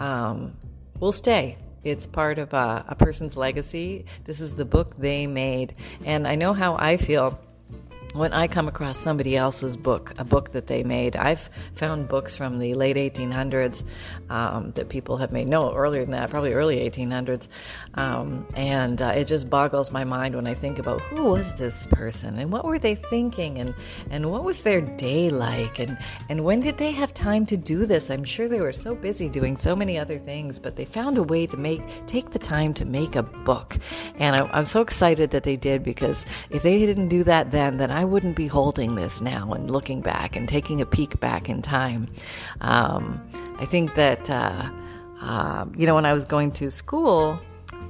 um, 0.00 0.56
will 1.00 1.12
stay. 1.12 1.56
It's 1.84 2.06
part 2.06 2.38
of 2.38 2.52
a, 2.52 2.84
a 2.88 2.96
person's 2.96 3.36
legacy. 3.36 4.06
This 4.25 4.40
is 4.40 4.54
the 4.54 4.64
book 4.64 4.96
they 4.98 5.26
made, 5.26 5.75
and 6.04 6.26
I 6.26 6.34
know 6.34 6.52
how 6.52 6.76
I 6.76 6.96
feel 6.96 7.38
when 8.18 8.32
I 8.32 8.46
come 8.46 8.68
across 8.68 8.99
somebody 8.99 9.37
else's 9.37 9.76
book, 9.76 10.12
a 10.18 10.25
book 10.25 10.52
that 10.52 10.66
they 10.66 10.82
made, 10.82 11.16
I've 11.16 11.50
found 11.75 12.08
books 12.08 12.35
from 12.35 12.58
the 12.58 12.75
late 12.75 12.96
1800s 12.96 13.82
um, 14.30 14.73
that 14.73 14.88
people 14.88 15.16
have 15.18 15.32
made. 15.32 15.49
No, 15.49 15.75
earlier 15.75 16.02
than 16.02 16.12
that, 16.12 16.30
probably 16.30 16.52
early 16.52 16.78
1800s. 16.88 17.49
Um, 17.94 18.46
and 18.56 19.02
uh, 19.02 19.12
it 19.16 19.25
just 19.26 19.50
boggles 19.50 19.90
my 19.90 20.04
mind 20.04 20.35
when 20.35 20.46
I 20.46 20.54
think 20.54 20.78
about 20.78 21.00
who 21.02 21.25
was 21.25 21.54
this 21.56 21.87
person 21.90 22.38
and 22.38 22.50
what 22.50 22.64
were 22.64 22.78
they 22.78 22.94
thinking 22.94 23.58
and, 23.58 23.75
and 24.11 24.30
what 24.30 24.44
was 24.44 24.62
their 24.62 24.80
day 24.80 25.30
like 25.30 25.78
and, 25.78 25.99
and 26.28 26.44
when 26.44 26.61
did 26.61 26.78
they 26.78 26.92
have 26.92 27.12
time 27.12 27.44
to 27.46 27.56
do 27.56 27.87
this? 27.87 28.11
I'm 28.11 28.25
sure 28.25 28.49
they 28.49 28.61
were 28.61 28.73
so 28.73 28.94
busy 28.94 29.28
doing 29.28 29.56
so 29.56 29.76
many 29.76 29.99
other 29.99 30.18
things, 30.18 30.58
but 30.58 30.76
they 30.76 30.85
found 30.85 31.18
a 31.18 31.23
way 31.23 31.46
to 31.46 31.56
make 31.56 31.82
take 32.06 32.30
the 32.30 32.38
time 32.38 32.73
to 32.75 32.85
make 32.85 33.14
a 33.14 33.23
book. 33.23 33.76
And 34.18 34.37
I, 34.37 34.49
I'm 34.52 34.66
so 34.66 34.80
excited 34.80 35.30
that 35.32 35.42
they 35.42 35.56
did 35.56 35.82
because 35.82 36.25
if 36.50 36.62
they 36.62 36.78
didn't 36.78 37.08
do 37.08 37.23
that 37.25 37.50
then, 37.50 37.76
then 37.76 37.90
I 37.90 38.05
wouldn't 38.06 38.36
be 38.36 38.46
holding 38.46 38.94
this 38.94 39.20
now 39.20 39.52
and 39.52 39.70
looking 39.70 40.00
back 40.00 40.36
and 40.36 40.48
taking 40.48 40.80
a 40.80 40.86
peek 40.86 41.20
back 41.20 41.48
in 41.48 41.62
time. 41.62 42.08
Um, 42.60 43.20
I 43.58 43.64
think 43.64 43.94
that, 43.94 44.30
uh, 44.30 44.70
uh, 45.20 45.66
you 45.76 45.86
know, 45.86 45.94
when 45.94 46.06
I 46.06 46.12
was 46.12 46.25
going 46.25 46.52
to 46.52 46.70
school, 46.70 47.38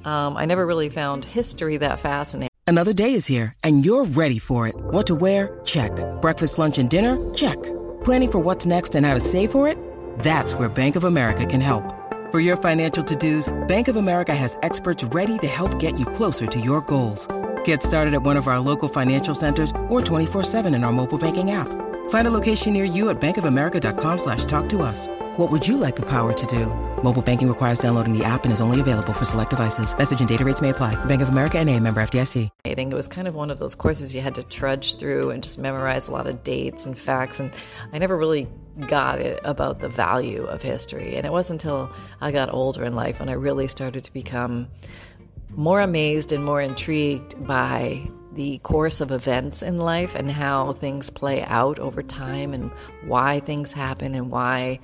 um, 0.04 0.36
I 0.36 0.44
never 0.44 0.66
really 0.66 0.88
found 0.88 1.24
history 1.24 1.76
that 1.78 2.00
fascinating. 2.00 2.50
Another 2.66 2.92
day 2.92 3.14
is 3.14 3.26
here, 3.26 3.54
and 3.62 3.84
you're 3.84 4.04
ready 4.04 4.40
for 4.40 4.66
it. 4.66 4.74
What 4.76 5.06
to 5.06 5.14
wear? 5.14 5.60
Check. 5.64 5.92
Breakfast, 6.20 6.58
lunch, 6.58 6.78
and 6.78 6.90
dinner? 6.90 7.16
Check. 7.32 7.62
Planning 8.02 8.32
for 8.32 8.38
what's 8.40 8.66
next 8.66 8.96
and 8.96 9.06
how 9.06 9.14
to 9.14 9.20
save 9.20 9.52
for 9.52 9.68
it? 9.68 9.78
That's 10.18 10.54
where 10.54 10.68
Bank 10.68 10.96
of 10.96 11.04
America 11.04 11.46
can 11.46 11.60
help. 11.60 11.84
For 12.32 12.40
your 12.40 12.56
financial 12.56 13.04
to 13.04 13.14
dos, 13.14 13.48
Bank 13.68 13.86
of 13.86 13.94
America 13.96 14.34
has 14.34 14.58
experts 14.62 15.04
ready 15.04 15.38
to 15.38 15.46
help 15.46 15.78
get 15.78 15.98
you 15.98 16.06
closer 16.06 16.46
to 16.46 16.60
your 16.60 16.80
goals. 16.80 17.28
Get 17.66 17.82
started 17.82 18.14
at 18.14 18.22
one 18.22 18.36
of 18.36 18.46
our 18.46 18.60
local 18.60 18.88
financial 18.88 19.34
centers 19.34 19.70
or 19.88 20.00
24-7 20.00 20.74
in 20.74 20.84
our 20.84 20.92
mobile 20.92 21.18
banking 21.18 21.50
app. 21.50 21.66
Find 22.10 22.28
a 22.28 22.30
location 22.30 22.72
near 22.72 22.84
you 22.84 23.10
at 23.10 23.20
bankofamerica.com 23.20 24.18
slash 24.18 24.44
talk 24.44 24.68
to 24.68 24.82
us. 24.82 25.08
What 25.36 25.50
would 25.50 25.66
you 25.66 25.76
like 25.76 25.96
the 25.96 26.06
power 26.06 26.32
to 26.32 26.46
do? 26.46 26.66
Mobile 27.02 27.22
banking 27.22 27.48
requires 27.48 27.80
downloading 27.80 28.16
the 28.16 28.24
app 28.24 28.44
and 28.44 28.52
is 28.52 28.60
only 28.60 28.78
available 28.80 29.12
for 29.12 29.24
select 29.24 29.50
devices. 29.50 29.98
Message 29.98 30.20
and 30.20 30.28
data 30.28 30.44
rates 30.44 30.60
may 30.60 30.70
apply. 30.70 30.94
Bank 31.06 31.22
of 31.22 31.28
America 31.28 31.58
and 31.58 31.68
a 31.68 31.80
member 31.80 32.00
FDIC. 32.00 32.48
It 32.64 32.88
was 32.94 33.08
kind 33.08 33.26
of 33.26 33.34
one 33.34 33.50
of 33.50 33.58
those 33.58 33.74
courses 33.74 34.14
you 34.14 34.20
had 34.20 34.36
to 34.36 34.44
trudge 34.44 34.96
through 34.96 35.30
and 35.30 35.42
just 35.42 35.58
memorize 35.58 36.06
a 36.06 36.12
lot 36.12 36.28
of 36.28 36.44
dates 36.44 36.86
and 36.86 36.96
facts. 36.96 37.40
And 37.40 37.52
I 37.92 37.98
never 37.98 38.16
really 38.16 38.46
got 38.86 39.18
it 39.20 39.40
about 39.42 39.80
the 39.80 39.88
value 39.88 40.44
of 40.44 40.62
history. 40.62 41.16
And 41.16 41.26
it 41.26 41.32
wasn't 41.32 41.64
until 41.64 41.92
I 42.20 42.30
got 42.30 42.54
older 42.54 42.84
in 42.84 42.94
life 42.94 43.18
when 43.18 43.28
I 43.28 43.32
really 43.32 43.66
started 43.66 44.04
to 44.04 44.12
become 44.12 44.68
more 45.50 45.80
amazed 45.80 46.32
and 46.32 46.44
more 46.44 46.60
intrigued 46.60 47.46
by 47.46 48.08
the 48.32 48.58
course 48.58 49.00
of 49.00 49.10
events 49.10 49.62
in 49.62 49.78
life 49.78 50.14
and 50.14 50.30
how 50.30 50.74
things 50.74 51.08
play 51.08 51.42
out 51.44 51.78
over 51.78 52.02
time 52.02 52.52
and 52.52 52.70
why 53.06 53.40
things 53.40 53.72
happen 53.72 54.14
and 54.14 54.30
why, 54.30 54.78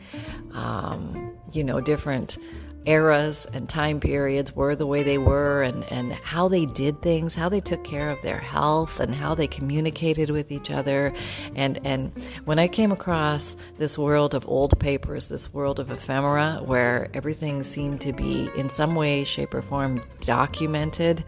um, 0.52 1.32
you 1.52 1.62
know, 1.62 1.80
different 1.80 2.38
eras 2.86 3.46
and 3.52 3.68
time 3.68 4.00
periods 4.00 4.54
were 4.54 4.74
the 4.74 4.86
way 4.86 5.02
they 5.02 5.18
were 5.18 5.62
and, 5.62 5.84
and 5.84 6.12
how 6.12 6.48
they 6.48 6.66
did 6.66 7.00
things, 7.02 7.34
how 7.34 7.48
they 7.48 7.60
took 7.60 7.84
care 7.84 8.10
of 8.10 8.20
their 8.22 8.38
health 8.38 9.00
and 9.00 9.14
how 9.14 9.34
they 9.34 9.46
communicated 9.46 10.30
with 10.30 10.50
each 10.50 10.70
other. 10.70 11.12
And, 11.54 11.80
and 11.84 12.12
when 12.44 12.58
I 12.58 12.68
came 12.68 12.92
across 12.92 13.56
this 13.78 13.96
world 13.96 14.34
of 14.34 14.46
old 14.48 14.78
papers, 14.78 15.28
this 15.28 15.52
world 15.52 15.78
of 15.80 15.90
ephemera, 15.90 16.62
where 16.64 17.08
everything 17.14 17.62
seemed 17.62 18.00
to 18.02 18.12
be 18.12 18.50
in 18.56 18.70
some 18.70 18.94
way, 18.94 19.24
shape, 19.24 19.54
or 19.54 19.62
form 19.62 20.02
documented, 20.20 21.24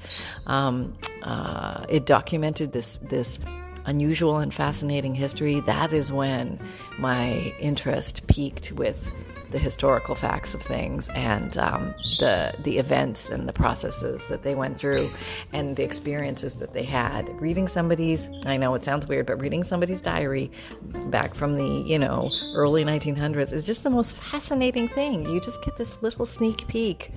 um, 0.47 0.97
uh, 1.23 1.85
it 1.89 2.07
documented 2.07 2.73
this, 2.73 2.99
this 3.03 3.39
unusual 3.87 4.39
and 4.39 4.53
fascinating 4.53 5.15
history. 5.15 5.61
That 5.61 5.93
is 5.93 6.13
when 6.13 6.59
my 6.99 7.55
interest 7.61 8.27
peaked 8.27 8.73
with 8.73 9.11
the 9.55 9.61
historical 9.61 10.17
facts 10.17 10.53
of 10.53 10.61
things 10.61 11.09
and 11.11 11.57
um, 11.59 11.95
the 12.19 12.53
the 12.65 12.79
events 12.79 13.29
and 13.29 13.49
the 13.49 13.53
processes 13.53 14.27
that 14.27 14.43
they 14.43 14.57
went 14.57 14.77
through 14.77 15.07
and 15.53 15.77
the 15.77 15.85
experiences 15.85 16.57
that 16.57 16.73
they 16.73 16.83
had. 16.83 17.29
Reading 17.41 17.69
somebody's, 17.69 18.29
I 18.47 18.57
know 18.57 18.75
it 18.75 18.85
sounds 18.85 19.07
weird, 19.07 19.27
but 19.27 19.39
reading 19.39 19.63
somebody's 19.63 20.03
diary 20.03 20.51
back 21.07 21.37
from 21.37 21.55
the 21.55 21.89
you 21.89 22.01
know 22.01 22.29
early 22.57 22.85
1900s 22.85 23.53
is 23.53 23.65
just 23.65 23.85
the 23.85 23.91
most 23.91 24.17
fascinating 24.17 24.89
thing. 24.89 25.23
You 25.23 25.41
just 25.41 25.63
get 25.63 25.77
this 25.77 26.03
little 26.03 26.27
sneak 26.27 26.67
peek 26.67 27.13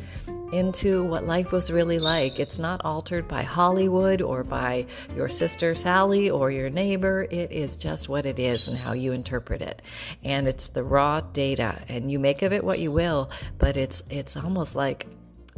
into 0.51 1.03
what 1.03 1.25
life 1.25 1.51
was 1.51 1.72
really 1.72 2.00
like. 2.00 2.39
It's 2.39 2.60
not 2.60 2.86
altered 2.86 3.27
by 3.27 3.44
Hollywood 3.44 4.22
or 4.22 4.44
by 4.44 4.86
your 5.15 5.27
sister 5.27 5.75
Sally 5.75 6.29
or 6.29 6.51
your 6.51 6.70
neighbor. 6.70 7.27
It 7.29 7.51
is 7.51 7.75
just 7.75 8.08
what 8.08 8.25
it 8.25 8.39
is 8.39 8.67
and 8.67 8.77
how 8.77 8.94
you 8.94 9.12
interpret 9.12 9.62
it. 9.62 9.82
And 10.24 10.48
it's 10.48 10.67
the 10.67 10.84
raw 10.84 11.22
data 11.22 11.82
and 11.89 12.12
you 12.12 12.20
make 12.27 12.41
of 12.41 12.51
it 12.51 12.62
what 12.62 12.79
you 12.79 12.91
will, 12.91 13.29
but 13.57 13.77
it's 13.77 14.03
it's 14.10 14.36
almost 14.36 14.75
like 14.75 15.07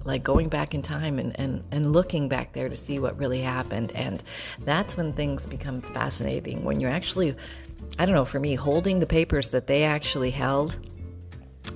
like 0.06 0.24
going 0.24 0.50
back 0.50 0.74
in 0.74 0.82
time 0.82 1.20
and, 1.20 1.38
and, 1.38 1.62
and 1.72 1.92
looking 1.92 2.30
back 2.30 2.54
there 2.54 2.70
to 2.70 2.78
see 2.78 3.00
what 3.00 3.18
really 3.18 3.42
happened. 3.42 3.92
And 3.96 4.24
that's 4.60 4.96
when 4.96 5.12
things 5.12 5.46
become 5.48 5.82
fascinating. 5.82 6.64
When 6.64 6.80
you're 6.80 6.92
actually, 6.92 7.36
I 7.98 8.06
don't 8.06 8.16
know, 8.16 8.24
for 8.24 8.40
me, 8.40 8.56
holding 8.56 9.00
the 9.02 9.06
papers 9.06 9.50
that 9.50 9.68
they 9.68 9.84
actually 9.84 10.32
held 10.32 10.78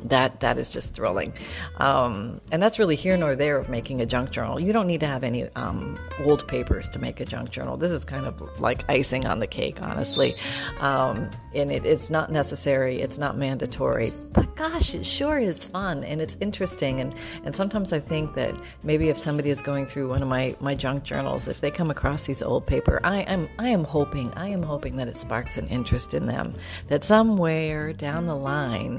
that 0.06 0.40
that 0.42 0.58
is 0.58 0.70
just 0.70 0.94
thrilling. 0.94 1.34
Um, 1.78 2.42
and 2.52 2.62
that's 2.62 2.80
really 2.80 2.96
here 2.96 3.18
nor 3.18 3.36
there 3.36 3.58
of 3.58 3.70
making 3.70 4.02
a 4.02 4.06
junk 4.06 4.32
journal. 4.32 4.60
You 4.60 4.74
don't 4.74 4.88
need 4.88 5.00
to 5.02 5.08
have 5.08 5.24
any 5.24 5.48
um, 5.56 6.00
old 6.24 6.48
papers 6.48 6.90
to 6.90 7.00
make 7.00 7.20
a 7.20 7.26
junk 7.26 7.52
journal. 7.52 7.78
This 7.78 7.92
is 7.92 8.04
kind 8.04 8.26
of 8.26 8.42
like 8.60 8.90
icing 8.90 9.26
on 9.26 9.40
the 9.40 9.48
cake 9.48 9.82
honestly. 9.82 10.34
Um, 10.80 11.30
and 11.54 11.72
it, 11.72 11.86
it's 11.86 12.10
not 12.10 12.32
necessary. 12.32 13.02
It's 13.02 13.18
not 13.18 13.38
mandatory. 13.38 14.10
But 14.34 14.56
gosh 14.56 14.94
it 14.94 15.06
sure 15.06 15.40
is 15.40 15.66
fun 15.66 16.04
and 16.04 16.22
it's 16.22 16.38
interesting. 16.40 17.00
And, 17.00 17.14
and 17.44 17.56
sometimes 17.56 17.94
i 17.94 18.00
think 18.00 18.34
that 18.36 18.54
maybe 18.84 19.10
if 19.10 19.18
somebody 19.18 19.50
is 19.50 19.62
going 19.62 19.86
through 19.86 20.10
one 20.10 20.22
of 20.22 20.28
my, 20.28 20.56
my 20.60 20.76
junk 20.76 21.04
journals 21.04 21.48
if 21.48 21.62
they 21.62 21.72
come 21.72 21.90
across 21.90 22.26
these 22.26 22.42
old 22.42 22.66
paper 22.66 23.00
I 23.04 23.22
am 23.22 23.50
I 23.58 23.70
am 23.70 23.84
hoping 23.84 24.32
I 24.34 24.50
am 24.50 24.64
hoping 24.64 24.98
that 24.98 25.08
it 25.08 25.18
sparks 25.18 25.58
an 25.58 25.68
interest 25.70 26.14
in 26.14 26.26
them. 26.26 26.56
That 26.88 27.04
somewhere 27.04 27.94
down 27.94 28.26
the 28.26 28.36
line 28.36 28.92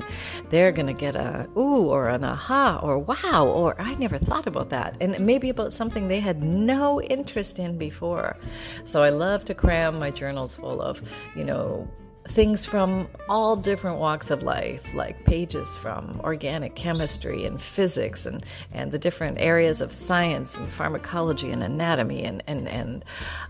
they're 0.51 0.73
going 0.73 0.87
to 0.87 0.94
get 0.95 1.17
a 1.17 1.49
ooh 1.57 1.87
or 1.87 2.09
an 2.09 2.25
aha 2.25 2.81
or 2.83 2.99
wow 2.99 3.47
or 3.47 3.81
I 3.81 3.95
never 3.95 4.19
thought 4.19 4.47
about 4.47 4.71
that. 4.71 4.97
And 5.01 5.19
maybe 5.21 5.51
about 5.51 5.73
something 5.73 6.09
they 6.09 6.21
had 6.21 6.43
no 6.43 7.01
interest 7.03 7.59
in 7.59 7.77
before. 7.79 8.37
So 8.85 9.03
I 9.03 9.11
love 9.11 9.45
to 9.47 9.55
cram 9.55 9.99
my 9.99 10.11
journals 10.11 10.55
full 10.55 10.81
of, 10.81 11.03
you 11.37 11.45
know, 11.45 11.89
things 12.29 12.65
from 12.65 13.07
all 13.29 13.55
different 13.55 13.99
walks 13.99 14.31
of 14.31 14.43
life, 14.43 14.87
like 14.95 15.25
pages 15.25 15.77
from 15.77 16.21
organic 16.25 16.75
chemistry 16.75 17.45
and 17.45 17.61
physics 17.61 18.25
and, 18.27 18.45
and 18.73 18.93
the 18.93 18.99
different 18.99 19.39
areas 19.39 19.81
of 19.81 19.93
science 19.93 20.57
and 20.57 20.71
pharmacology 20.71 21.51
and 21.51 21.63
anatomy, 21.63 22.25
and, 22.25 22.43
and, 22.47 22.67
and 22.69 23.05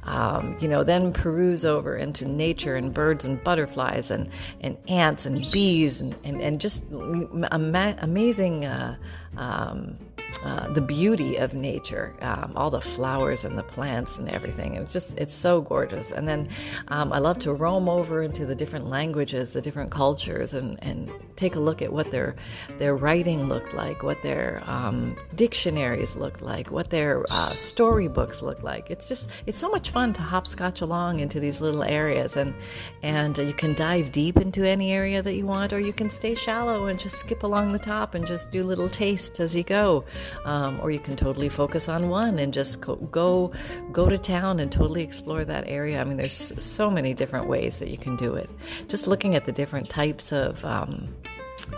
um, 0.04 0.57
you 0.61 0.69
know, 0.69 0.83
then 0.83 1.12
peruse 1.12 1.64
over 1.64 1.97
into 1.97 2.25
nature 2.26 2.75
and 2.75 2.93
birds 2.93 3.25
and 3.25 3.43
butterflies 3.45 4.11
and, 4.11 4.28
and 4.61 4.76
ants 4.88 5.25
and 5.25 5.47
bees 5.52 6.00
and, 6.00 6.16
and, 6.25 6.40
and 6.43 6.61
just 6.61 6.83
ama- 6.93 7.97
amazing. 8.00 8.64
Uh, 8.64 8.97
um, 9.36 9.98
uh, 10.42 10.72
the 10.72 10.80
beauty 10.80 11.36
of 11.36 11.54
nature, 11.54 12.12
um, 12.20 12.52
all 12.56 12.70
the 12.70 12.80
flowers 12.80 13.44
and 13.44 13.56
the 13.56 13.62
plants 13.62 14.16
and 14.16 14.28
everything. 14.28 14.74
It's 14.74 14.92
just, 14.92 15.16
it's 15.16 15.34
so 15.34 15.60
gorgeous. 15.60 16.10
And 16.10 16.26
then 16.26 16.48
um, 16.88 17.12
I 17.12 17.18
love 17.18 17.38
to 17.40 17.52
roam 17.52 17.88
over 17.88 18.22
into 18.22 18.44
the 18.44 18.54
different 18.54 18.88
languages, 18.88 19.50
the 19.50 19.60
different 19.60 19.90
cultures, 19.90 20.52
and, 20.52 20.78
and 20.82 21.10
take 21.36 21.54
a 21.54 21.60
look 21.60 21.82
at 21.82 21.92
what 21.92 22.10
their 22.10 22.36
their 22.78 22.94
writing 22.94 23.48
looked 23.48 23.74
like, 23.74 24.02
what 24.02 24.20
their 24.22 24.62
um, 24.66 25.16
dictionaries 25.34 26.16
looked 26.16 26.42
like, 26.42 26.70
what 26.70 26.90
their 26.90 27.24
uh, 27.30 27.50
storybooks 27.50 28.42
looked 28.42 28.64
like. 28.64 28.90
It's 28.90 29.08
just, 29.08 29.30
it's 29.46 29.58
so 29.58 29.68
much 29.68 29.90
fun 29.90 30.12
to 30.14 30.22
hopscotch 30.22 30.80
along 30.80 31.20
into 31.20 31.40
these 31.40 31.60
little 31.60 31.84
areas, 31.84 32.36
and 32.36 32.54
and 33.02 33.38
uh, 33.38 33.42
you 33.42 33.54
can 33.54 33.74
dive 33.74 34.12
deep 34.12 34.36
into 34.36 34.64
any 34.64 34.92
area 34.92 35.22
that 35.22 35.34
you 35.34 35.46
want, 35.46 35.72
or 35.72 35.80
you 35.80 35.92
can 35.92 36.10
stay 36.10 36.34
shallow 36.34 36.86
and 36.86 36.98
just 36.98 37.16
skip 37.16 37.44
along 37.44 37.72
the 37.72 37.78
top 37.78 38.14
and 38.14 38.26
just 38.26 38.50
do 38.50 38.62
little 38.62 38.88
tastes 38.88 39.24
as 39.40 39.54
you 39.54 39.62
go 39.62 40.04
um, 40.45 40.78
or 40.81 40.90
you 40.90 40.99
can 40.99 41.16
totally 41.16 41.49
focus 41.49 41.88
on 41.88 42.09
one 42.09 42.38
and 42.38 42.52
just 42.52 42.81
go, 42.81 42.97
go 42.97 43.52
go 43.93 44.09
to 44.09 44.19
town 44.19 44.61
and 44.61 44.71
totally 44.71 45.02
explore 45.02 45.45
that 45.45 45.64
area. 45.66 46.00
I 46.00 46.04
mean, 46.04 46.16
there's 46.16 46.64
so 46.64 46.90
many 46.90 47.14
different 47.14 47.49
ways 47.49 47.78
that 47.78 47.88
you 47.88 47.99
can 47.99 48.16
do 48.16 48.35
it. 48.35 48.50
Just 48.88 49.07
looking 49.07 49.35
at 49.35 49.45
the 49.45 49.52
different 49.52 49.88
types 49.88 50.33
of 50.33 50.64
um, 50.64 51.02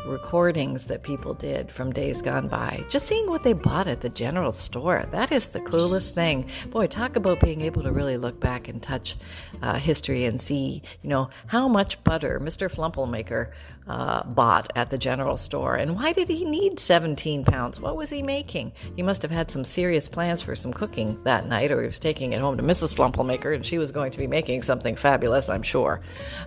recordings 0.06 0.84
that 0.84 1.02
people 1.02 1.34
did 1.34 1.70
from 1.70 1.92
days 1.92 2.22
gone 2.22 2.48
by. 2.48 2.84
Just 2.88 3.06
seeing 3.06 3.28
what 3.28 3.42
they 3.42 3.52
bought 3.52 3.86
at 3.86 4.00
the 4.00 4.08
general 4.08 4.52
store. 4.52 5.04
That 5.10 5.32
is 5.32 5.48
the 5.48 5.60
coolest 5.60 6.14
thing. 6.14 6.48
Boy, 6.70 6.86
talk 6.86 7.16
about 7.16 7.40
being 7.40 7.60
able 7.60 7.82
to 7.82 7.92
really 7.92 8.16
look 8.16 8.40
back 8.40 8.68
and 8.68 8.82
touch 8.82 9.16
uh, 9.62 9.78
history 9.78 10.24
and 10.24 10.40
see, 10.40 10.82
you 11.02 11.08
know, 11.08 11.30
how 11.46 11.68
much 11.68 12.02
butter 12.04 12.40
Mr. 12.42 12.70
Flumpelmaker 12.70 13.52
uh, 13.86 14.24
bought 14.24 14.72
at 14.74 14.90
the 14.90 14.98
general 14.98 15.36
store. 15.36 15.76
And 15.76 15.94
why 15.94 16.12
did 16.12 16.28
he 16.28 16.44
need 16.44 16.80
17 16.80 17.44
pounds? 17.44 17.78
What 17.78 17.96
was 17.96 18.10
he 18.10 18.22
making? 18.22 18.72
He 18.96 19.02
must 19.02 19.22
have 19.22 19.30
had 19.30 19.50
some 19.50 19.64
serious 19.64 20.08
plans 20.08 20.42
for 20.42 20.56
some 20.56 20.72
cooking 20.72 21.22
that 21.24 21.46
night, 21.46 21.70
or 21.70 21.80
he 21.80 21.86
was 21.86 21.98
taking 21.98 22.32
it 22.32 22.40
home 22.40 22.56
to 22.56 22.62
Mrs. 22.62 22.94
Flumpelmaker, 22.94 23.54
and 23.54 23.64
she 23.64 23.78
was 23.78 23.92
going 23.92 24.10
to 24.10 24.18
be 24.18 24.26
making 24.26 24.62
something 24.62 24.96
fabulous, 24.96 25.48
I'm 25.48 25.62
sure. 25.62 26.00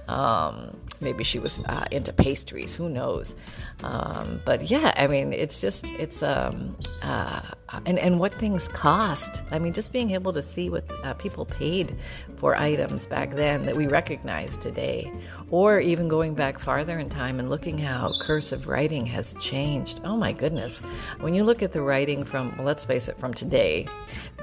Um, 0.08 0.76
maybe 1.00 1.24
she 1.24 1.40
was 1.40 1.60
uh, 1.66 1.86
into 1.92 2.12
pastries, 2.12 2.76
who 2.76 2.90
knows? 2.90 3.36
Um, 3.84 4.42
but 4.46 4.70
yeah, 4.70 4.94
I 4.98 5.08
mean, 5.08 5.32
it's 5.32 5.62
just, 5.62 5.86
it's, 5.92 6.22
um, 6.22 6.76
uh, 7.02 7.42
and, 7.86 8.00
and 8.00 8.20
what 8.20 8.34
things 8.34 8.68
cost. 8.70 9.42
I 9.52 9.60
mean, 9.60 9.74
just 9.74 9.94
being 9.94 10.12
able 10.12 10.34
to 10.34 10.42
see 10.42 10.70
what 10.70 10.84
uh, 11.04 11.14
people 11.14 11.46
paid 11.46 11.96
for 12.38 12.56
items 12.56 13.06
back 13.06 13.36
then 13.36 13.66
that 13.66 13.76
we 13.76 13.88
recognize 13.88 14.58
today, 14.58 15.12
or 15.52 15.80
even 15.80 16.08
going 16.08 16.34
back 16.34 16.60
farther 16.60 17.00
in 17.00 17.10
time 17.10 17.40
and 17.40 17.50
looking 17.50 17.78
how 17.78 18.10
cursive 18.22 18.68
writing 18.68 19.06
has 19.06 19.34
changed. 19.40 20.02
Oh 20.04 20.18
my 20.18 20.34
goodness. 20.34 20.80
When 21.20 21.34
you 21.34 21.44
look 21.44 21.62
at 21.64 21.72
the 21.72 21.82
writing 21.82 22.24
from, 22.24 22.56
well, 22.58 22.66
let's 22.66 22.84
face 22.84 23.08
it, 23.08 23.20
from 23.20 23.34
today, 23.34 23.88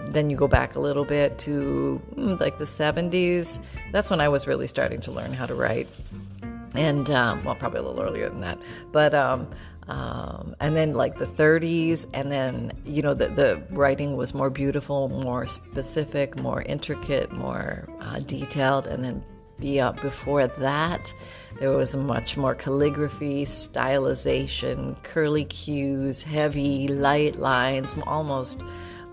then 0.09 0.31
you 0.31 0.37
go 0.37 0.49
back 0.49 0.77
a 0.77 0.81
little 0.81 1.05
bit 1.05 1.39
to 1.41 2.01
mm, 2.15 2.39
like 2.41 2.59
the 2.59 2.65
70s, 2.65 3.59
that's 3.93 4.11
when 4.11 4.21
I 4.21 4.29
was 4.29 4.47
really 4.47 4.67
starting 4.67 5.01
to 5.03 5.11
learn 5.13 5.33
how 5.33 5.47
to 5.47 5.55
write 5.55 5.89
and 6.79 7.11
um, 7.11 7.45
well, 7.45 7.55
probably 7.55 7.81
a 7.81 7.83
little 7.83 8.03
earlier 8.03 8.29
than 8.29 8.41
that, 8.41 8.59
but 8.93 9.15
um, 9.15 9.49
um, 9.89 10.57
and 10.61 10.75
then 10.75 10.93
like 10.93 11.19
the 11.19 11.27
30s, 11.27 12.07
and 12.13 12.31
then 12.31 12.73
you 12.85 13.03
know 13.03 13.15
the 13.15 13.29
the 13.29 13.63
writing 13.71 14.17
was 14.17 14.35
more 14.35 14.51
beautiful, 14.51 15.09
more 15.09 15.47
specific, 15.47 16.41
more 16.41 16.63
intricate, 16.63 17.33
more 17.33 17.89
uh, 18.01 18.19
detailed, 18.21 18.87
and 18.87 19.05
then 19.05 19.25
be 19.59 19.81
up 19.81 20.01
before 20.03 20.47
that. 20.47 21.15
There 21.59 21.71
was 21.71 21.97
much 21.97 22.37
more 22.37 22.55
calligraphy, 22.55 23.47
stylization, 23.47 25.03
curly 25.03 25.45
cues, 25.45 26.23
heavy, 26.23 26.89
light 26.89 27.37
lines, 27.37 27.97
almost 28.07 28.61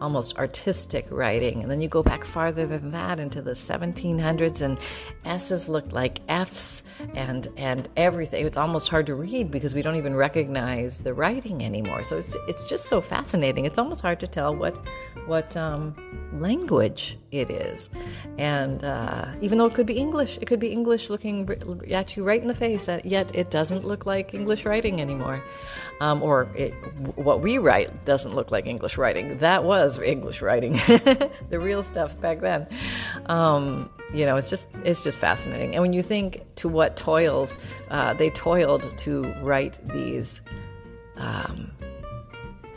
almost 0.01 0.37
artistic 0.37 1.07
writing. 1.09 1.61
And 1.61 1.71
then 1.71 1.81
you 1.81 1.87
go 1.87 2.03
back 2.03 2.25
farther 2.25 2.65
than 2.65 2.91
that 2.91 3.19
into 3.19 3.41
the 3.41 3.51
1700s, 3.51 4.61
and 4.61 4.79
S's 5.25 5.69
looked 5.69 5.93
like 5.93 6.19
F's 6.27 6.83
and, 7.15 7.47
and 7.57 7.87
everything. 7.95 8.45
It's 8.45 8.57
almost 8.57 8.89
hard 8.89 9.05
to 9.07 9.15
read 9.15 9.51
because 9.51 9.73
we 9.73 9.81
don't 9.81 9.95
even 9.95 10.15
recognize 10.15 10.99
the 10.99 11.13
writing 11.13 11.63
anymore. 11.63 12.03
So 12.03 12.17
it's, 12.17 12.35
it's 12.47 12.63
just 12.65 12.85
so 12.85 13.01
fascinating. 13.01 13.65
It's 13.65 13.77
almost 13.77 14.01
hard 14.01 14.19
to 14.21 14.27
tell 14.27 14.55
what, 14.55 14.75
what 15.25 15.55
um, 15.55 15.95
language 16.39 17.17
it 17.31 17.49
is. 17.49 17.89
And 18.37 18.83
uh, 18.83 19.27
even 19.41 19.57
though 19.57 19.65
it 19.65 19.73
could 19.73 19.85
be 19.85 19.97
English, 19.97 20.37
it 20.41 20.45
could 20.45 20.59
be 20.59 20.71
English 20.71 21.09
looking 21.09 21.49
at 21.91 22.15
you 22.15 22.23
right 22.23 22.41
in 22.41 22.47
the 22.47 22.55
face, 22.55 22.87
uh, 22.87 23.01
yet 23.03 23.35
it 23.35 23.51
doesn't 23.51 23.85
look 23.85 24.05
like 24.05 24.33
English 24.33 24.65
writing 24.65 25.01
anymore. 25.01 25.43
Um, 26.01 26.21
or 26.21 26.49
it, 26.55 26.71
what 27.15 27.41
we 27.41 27.57
write 27.57 28.05
doesn't 28.05 28.35
look 28.35 28.51
like 28.51 28.65
English 28.65 28.97
writing. 28.97 29.37
That 29.39 29.63
was 29.63 29.92
English 30.01 30.41
writing, 30.41 30.73
the 31.49 31.59
real 31.59 31.83
stuff 31.83 32.19
back 32.19 32.39
then. 32.39 32.67
Um, 33.27 33.89
you 34.13 34.25
know, 34.25 34.35
it's 34.37 34.49
just 34.49 34.67
it's 34.83 35.03
just 35.03 35.17
fascinating. 35.17 35.73
And 35.73 35.81
when 35.81 35.93
you 35.93 36.01
think 36.01 36.43
to 36.55 36.69
what 36.69 36.97
toils 36.97 37.57
uh, 37.89 38.13
they 38.13 38.29
toiled 38.29 38.89
to 38.99 39.23
write 39.41 39.79
these 39.89 40.41
um, 41.17 41.71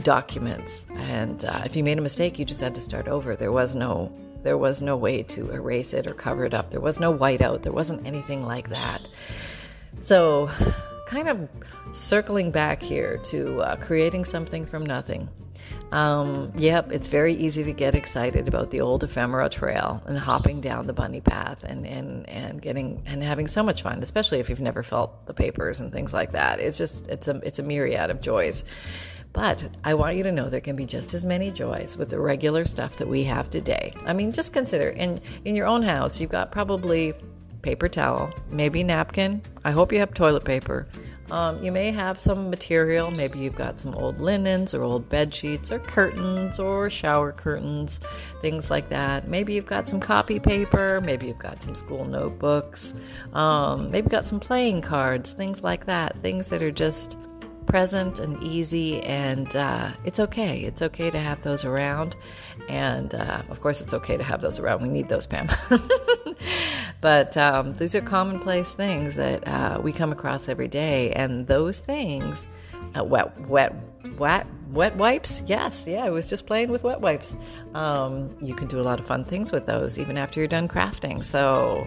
documents, 0.03 0.87
and 0.95 1.45
uh, 1.45 1.63
if 1.65 1.77
you 1.77 1.85
made 1.85 1.99
a 1.99 2.03
mistake, 2.03 2.39
you 2.39 2.45
just 2.45 2.61
had 2.61 2.75
to 2.75 2.81
start 2.81 3.09
over. 3.09 3.37
There 3.37 3.53
was 3.53 3.75
no 3.75 4.13
there 4.47 4.57
was 4.57 4.81
no 4.81 4.97
way 4.97 5.25
to 5.25 5.51
erase 5.51 5.93
it 5.93 6.07
or 6.07 6.15
cover 6.15 6.45
it 6.45 6.55
up. 6.55 6.71
There 6.71 6.81
was 6.81 7.01
no 7.01 7.13
whiteout. 7.13 7.63
There 7.63 7.73
wasn't 7.73 8.07
anything 8.07 8.45
like 8.45 8.71
that. 8.71 9.09
So, 10.03 10.49
kind 11.09 11.29
of 11.29 11.49
circling 11.91 12.53
back 12.53 12.81
here 12.81 13.19
to 13.25 13.61
uh, 13.61 13.77
creating 13.77 14.25
something 14.25 14.65
from 14.65 14.87
nothing. 14.87 15.29
Um, 15.93 16.53
yep, 16.57 16.91
it's 16.91 17.09
very 17.09 17.35
easy 17.35 17.63
to 17.65 17.73
get 17.73 17.95
excited 17.95 18.49
about 18.49 18.71
the 18.71 18.81
old 18.81 19.05
ephemera 19.05 19.49
trail 19.49 20.03
and 20.07 20.19
hopping 20.19 20.61
down 20.61 20.87
the 20.87 20.93
bunny 20.93 21.21
path 21.21 21.63
and, 21.63 21.87
and, 21.87 22.29
and 22.29 22.61
getting 22.61 23.03
and 23.07 23.23
having 23.23 23.47
so 23.47 23.63
much 23.63 23.83
fun, 23.83 24.03
especially 24.03 24.41
if 24.41 24.51
you've 24.51 24.61
never 24.61 24.83
felt 24.83 25.27
the 25.27 25.35
papers 25.35 25.81
and 25.81 25.93
things 25.93 26.13
like 26.13 26.33
that. 26.33 26.59
It's 26.59 26.77
just 26.77 27.09
it's 27.09 27.29
a 27.29 27.37
it's 27.45 27.59
a 27.59 27.63
myriad 27.63 28.11
of 28.11 28.21
joys. 28.21 28.65
But 29.33 29.69
I 29.85 29.95
want 29.95 30.17
you 30.17 30.23
to 30.23 30.33
know 30.33 30.49
there 30.49 30.61
can 30.61 30.77
be 30.77 30.87
just 30.87 31.13
as 31.13 31.27
many 31.27 31.51
joys 31.51 31.97
with 31.97 32.09
the 32.09 32.19
regular 32.19 32.65
stuff 32.65 32.97
that 32.97 33.07
we 33.07 33.23
have 33.25 33.51
today. 33.51 33.93
I 34.07 34.13
mean, 34.13 34.33
just 34.33 34.53
consider 34.53 34.89
in 34.89 35.21
in 35.45 35.55
your 35.55 35.67
own 35.67 35.83
house, 35.83 36.19
you've 36.19 36.31
got 36.31 36.51
probably 36.51 37.15
paper 37.63 37.89
towel, 37.89 38.33
maybe 38.51 38.83
napkin. 38.83 39.43
I 39.65 39.73
hope 39.73 39.93
you 39.93 39.99
have 39.99 40.15
toilet 40.15 40.45
paper. 40.45 40.89
Um, 41.31 41.63
you 41.63 41.73
may 41.73 41.91
have 41.91 42.19
some 42.19 42.51
material. 42.51 43.11
Maybe 43.11 43.39
you've 43.39 43.57
got 43.57 43.81
some 43.81 43.95
old 43.95 44.21
linens 44.21 44.75
or 44.75 44.83
old 44.83 45.09
bed 45.09 45.35
sheets 45.35 45.73
or 45.73 45.79
curtains 45.79 46.59
or 46.59 46.89
shower 46.89 47.33
curtains, 47.33 48.01
things 48.41 48.71
like 48.71 48.89
that. 48.91 49.29
Maybe 49.29 49.55
you've 49.55 49.67
got 49.67 49.89
some 49.89 50.01
copy 50.01 50.39
paper. 50.39 51.01
Maybe 51.01 51.27
you've 51.27 51.39
got 51.39 51.63
some 51.63 51.75
school 51.75 52.05
notebooks. 52.05 52.95
Um, 53.33 53.91
maybe 53.91 54.05
you've 54.05 54.13
got 54.13 54.27
some 54.27 54.41
playing 54.41 54.83
cards, 54.83 55.33
things 55.33 55.63
like 55.63 55.87
that. 55.87 56.17
Things 56.23 56.49
that 56.49 56.63
are 56.63 56.71
just 56.71 57.17
present 57.67 58.19
and 58.19 58.43
easy, 58.43 59.03
and 59.03 59.55
uh, 59.55 59.91
it's 60.05 60.21
okay. 60.21 60.61
It's 60.61 60.83
okay 60.83 61.11
to 61.11 61.19
have 61.19 61.43
those 61.43 61.65
around. 61.65 62.17
And 62.69 63.15
uh, 63.15 63.43
of 63.51 63.61
course, 63.61 63.81
it's 63.81 63.93
okay 63.95 64.17
to 64.17 64.25
have 64.25 64.41
those 64.41 64.59
around. 64.59 64.83
We 64.83 64.89
need 64.89 65.09
those, 65.09 65.27
Pam. 65.27 65.49
but 67.01 67.37
um, 67.37 67.77
these 67.77 67.95
are 67.95 68.01
commonplace 68.01 68.73
things 68.73 69.15
that 69.17 69.47
uh, 69.47 69.81
we 69.83 69.93
come 69.93 70.13
across 70.13 70.49
every 70.49 70.69
day, 70.69 71.13
and 71.13 71.47
those 71.47 71.81
things, 71.81 72.47
uh, 72.99 73.05
wet, 73.05 73.39
wet, 73.49 73.75
wet, 74.19 74.47
wet 74.71 74.97
wipes. 74.97 75.43
Yes, 75.47 75.85
yeah, 75.87 76.05
I 76.05 76.11
was 76.11 76.27
just 76.27 76.47
playing 76.47 76.71
with 76.71 76.85
wet 76.85 77.01
wipes. 77.01 77.37
Um, 77.77 78.35
you 78.41 78.55
can 78.55 78.69
do 78.69 78.81
a 78.81 78.83
lot 78.83 78.99
of 78.99 79.07
fun 79.07 79.27
things 79.27 79.53
with 79.53 79.67
those 79.67 79.99
even 79.99 80.17
after 80.17 80.41
you're 80.41 80.49
done 80.49 80.67
crafting. 80.67 81.23
So, 81.23 81.87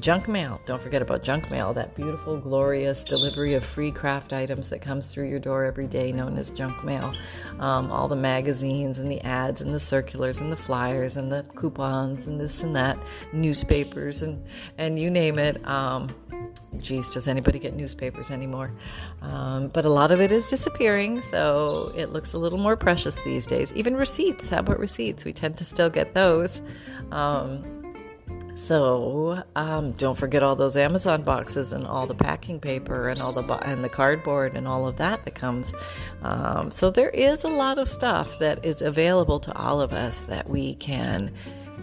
junk 0.00 0.28
mail. 0.28 0.62
Don't 0.64 0.80
forget 0.80 1.02
about 1.02 1.22
junk 1.22 1.50
mail. 1.50 1.74
That 1.74 1.94
beautiful, 1.94 2.38
glorious 2.38 3.04
delivery 3.04 3.52
of 3.52 3.62
free 3.62 3.90
craft 3.90 4.32
items 4.32 4.70
that 4.70 4.80
comes 4.80 5.08
through 5.08 5.28
your 5.28 5.38
door 5.38 5.66
every 5.66 5.88
day, 5.88 6.10
known 6.10 6.38
as 6.38 6.50
junk 6.50 6.82
mail. 6.82 7.12
Um, 7.60 7.92
all 7.92 8.08
the 8.08 8.16
magazines 8.16 8.98
and 8.98 9.12
the 9.12 9.20
ads 9.20 9.60
and 9.60 9.74
the 9.74 9.80
circulars 9.80 10.40
and 10.40 10.50
the 10.50 10.56
flyers 10.56 11.18
and 11.18 11.30
the 11.30 11.44
coupons 11.54 12.26
and 12.26 12.40
this 12.40 12.62
and 12.62 12.74
that, 12.74 12.98
newspapers 13.34 14.22
and 14.22 14.42
and 14.78 14.98
you 14.98 15.10
name 15.10 15.38
it. 15.38 15.62
Um, 15.68 16.08
geez, 16.78 17.08
does 17.10 17.28
anybody 17.28 17.58
get 17.58 17.74
newspapers 17.74 18.30
anymore? 18.30 18.72
Um, 19.22 19.68
but 19.68 19.84
a 19.84 19.90
lot 19.90 20.12
of 20.12 20.20
it 20.20 20.32
is 20.32 20.46
disappearing, 20.46 21.22
so 21.30 21.92
it 21.96 22.12
looks 22.12 22.32
a 22.32 22.38
little 22.38 22.58
more 22.58 22.76
precious 22.76 23.20
these 23.22 23.46
days. 23.46 23.72
Even 23.74 23.96
receipts. 23.96 24.50
How 24.50 24.58
about 24.60 24.78
receipts? 24.78 25.24
We 25.24 25.32
tend 25.32 25.56
to 25.58 25.64
still 25.64 25.90
get 25.90 26.14
those. 26.14 26.62
Um, 27.10 27.64
So 28.56 29.42
um, 29.54 29.92
don't 29.92 30.16
forget 30.16 30.42
all 30.42 30.56
those 30.56 30.78
Amazon 30.78 31.22
boxes 31.22 31.72
and 31.72 31.86
all 31.86 32.06
the 32.06 32.14
packing 32.14 32.58
paper 32.58 33.10
and 33.10 33.20
all 33.20 33.32
the 33.34 33.42
bo- 33.42 33.60
and 33.62 33.84
the 33.84 33.90
cardboard 33.90 34.56
and 34.56 34.66
all 34.66 34.86
of 34.86 34.96
that 34.96 35.26
that 35.26 35.34
comes. 35.34 35.74
Um, 36.22 36.70
so 36.70 36.90
there 36.90 37.10
is 37.10 37.44
a 37.44 37.48
lot 37.48 37.78
of 37.78 37.86
stuff 37.86 38.38
that 38.38 38.64
is 38.64 38.80
available 38.80 39.40
to 39.40 39.54
all 39.54 39.82
of 39.82 39.92
us 39.92 40.22
that 40.22 40.48
we 40.48 40.74
can 40.76 41.30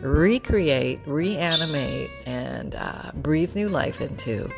recreate, 0.04 1.00
reanimate, 1.06 2.10
and 2.26 2.76
uh, 2.76 3.12
breathe 3.16 3.56
new 3.56 3.70
life 3.70 4.02
into 4.02 4.50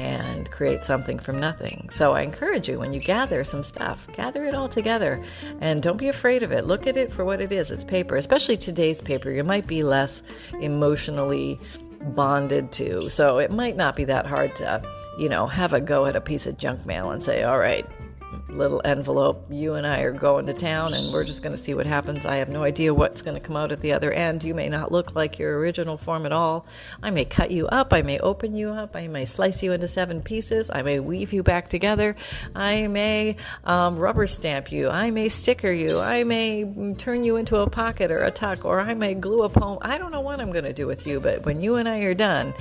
and 0.00 0.50
create 0.50 0.82
something 0.82 1.18
from 1.18 1.38
nothing. 1.38 1.88
So 1.90 2.12
I 2.12 2.22
encourage 2.22 2.68
you 2.68 2.78
when 2.78 2.94
you 2.94 3.00
gather 3.00 3.44
some 3.44 3.62
stuff, 3.62 4.08
gather 4.14 4.46
it 4.46 4.54
all 4.54 4.68
together 4.68 5.22
and 5.60 5.82
don't 5.82 5.98
be 5.98 6.08
afraid 6.08 6.42
of 6.42 6.52
it. 6.52 6.64
Look 6.64 6.86
at 6.86 6.96
it 6.96 7.12
for 7.12 7.24
what 7.24 7.42
it 7.42 7.52
is. 7.52 7.70
It's 7.70 7.84
paper, 7.84 8.16
especially 8.16 8.56
today's 8.56 9.02
paper. 9.02 9.30
You 9.30 9.44
might 9.44 9.66
be 9.66 9.82
less 9.82 10.22
emotionally 10.60 11.60
bonded 12.00 12.72
to. 12.72 13.02
So 13.02 13.38
it 13.38 13.50
might 13.50 13.76
not 13.76 13.94
be 13.94 14.04
that 14.04 14.24
hard 14.24 14.56
to, 14.56 14.82
you 15.18 15.28
know, 15.28 15.46
have 15.46 15.74
a 15.74 15.80
go 15.82 16.06
at 16.06 16.16
a 16.16 16.20
piece 16.20 16.46
of 16.46 16.56
junk 16.56 16.86
mail 16.86 17.10
and 17.10 17.22
say, 17.22 17.42
all 17.42 17.58
right, 17.58 17.86
little 18.48 18.80
envelope. 18.84 19.46
You 19.50 19.74
and 19.74 19.86
I 19.86 20.00
are 20.02 20.12
going 20.12 20.46
to 20.46 20.54
town 20.54 20.92
and 20.94 21.12
we're 21.12 21.24
just 21.24 21.42
going 21.42 21.56
to 21.56 21.62
see 21.62 21.74
what 21.74 21.86
happens. 21.86 22.26
I 22.26 22.36
have 22.36 22.48
no 22.48 22.62
idea 22.62 22.92
what's 22.92 23.22
going 23.22 23.34
to 23.34 23.40
come 23.40 23.56
out 23.56 23.72
at 23.72 23.80
the 23.80 23.92
other 23.92 24.12
end. 24.12 24.44
You 24.44 24.54
may 24.54 24.68
not 24.68 24.92
look 24.92 25.14
like 25.14 25.38
your 25.38 25.58
original 25.58 25.96
form 25.96 26.26
at 26.26 26.32
all. 26.32 26.66
I 27.02 27.10
may 27.10 27.24
cut 27.24 27.50
you 27.50 27.66
up. 27.68 27.92
I 27.92 28.02
may 28.02 28.18
open 28.18 28.54
you 28.54 28.70
up. 28.70 28.96
I 28.96 29.08
may 29.08 29.24
slice 29.24 29.62
you 29.62 29.72
into 29.72 29.88
seven 29.88 30.22
pieces. 30.22 30.70
I 30.72 30.82
may 30.82 31.00
weave 31.00 31.32
you 31.32 31.42
back 31.42 31.68
together. 31.68 32.16
I 32.54 32.86
may 32.86 33.36
um, 33.64 33.98
rubber 33.98 34.26
stamp 34.26 34.72
you. 34.72 34.88
I 34.88 35.10
may 35.10 35.28
sticker 35.28 35.70
you. 35.70 35.98
I 35.98 36.24
may 36.24 36.94
turn 36.98 37.24
you 37.24 37.36
into 37.36 37.56
a 37.56 37.68
pocket 37.68 38.10
or 38.10 38.18
a 38.18 38.30
tuck, 38.30 38.64
or 38.64 38.80
I 38.80 38.94
may 38.94 39.14
glue 39.14 39.44
a 39.44 39.48
poem. 39.48 39.78
I 39.82 39.98
don't 39.98 40.12
know 40.12 40.20
what 40.20 40.40
I'm 40.40 40.52
going 40.52 40.64
to 40.64 40.72
do 40.72 40.86
with 40.86 41.06
you, 41.06 41.20
but 41.20 41.44
when 41.44 41.60
you 41.60 41.76
and 41.76 41.88
I 41.88 42.00
are 42.00 42.14
done, 42.14 42.54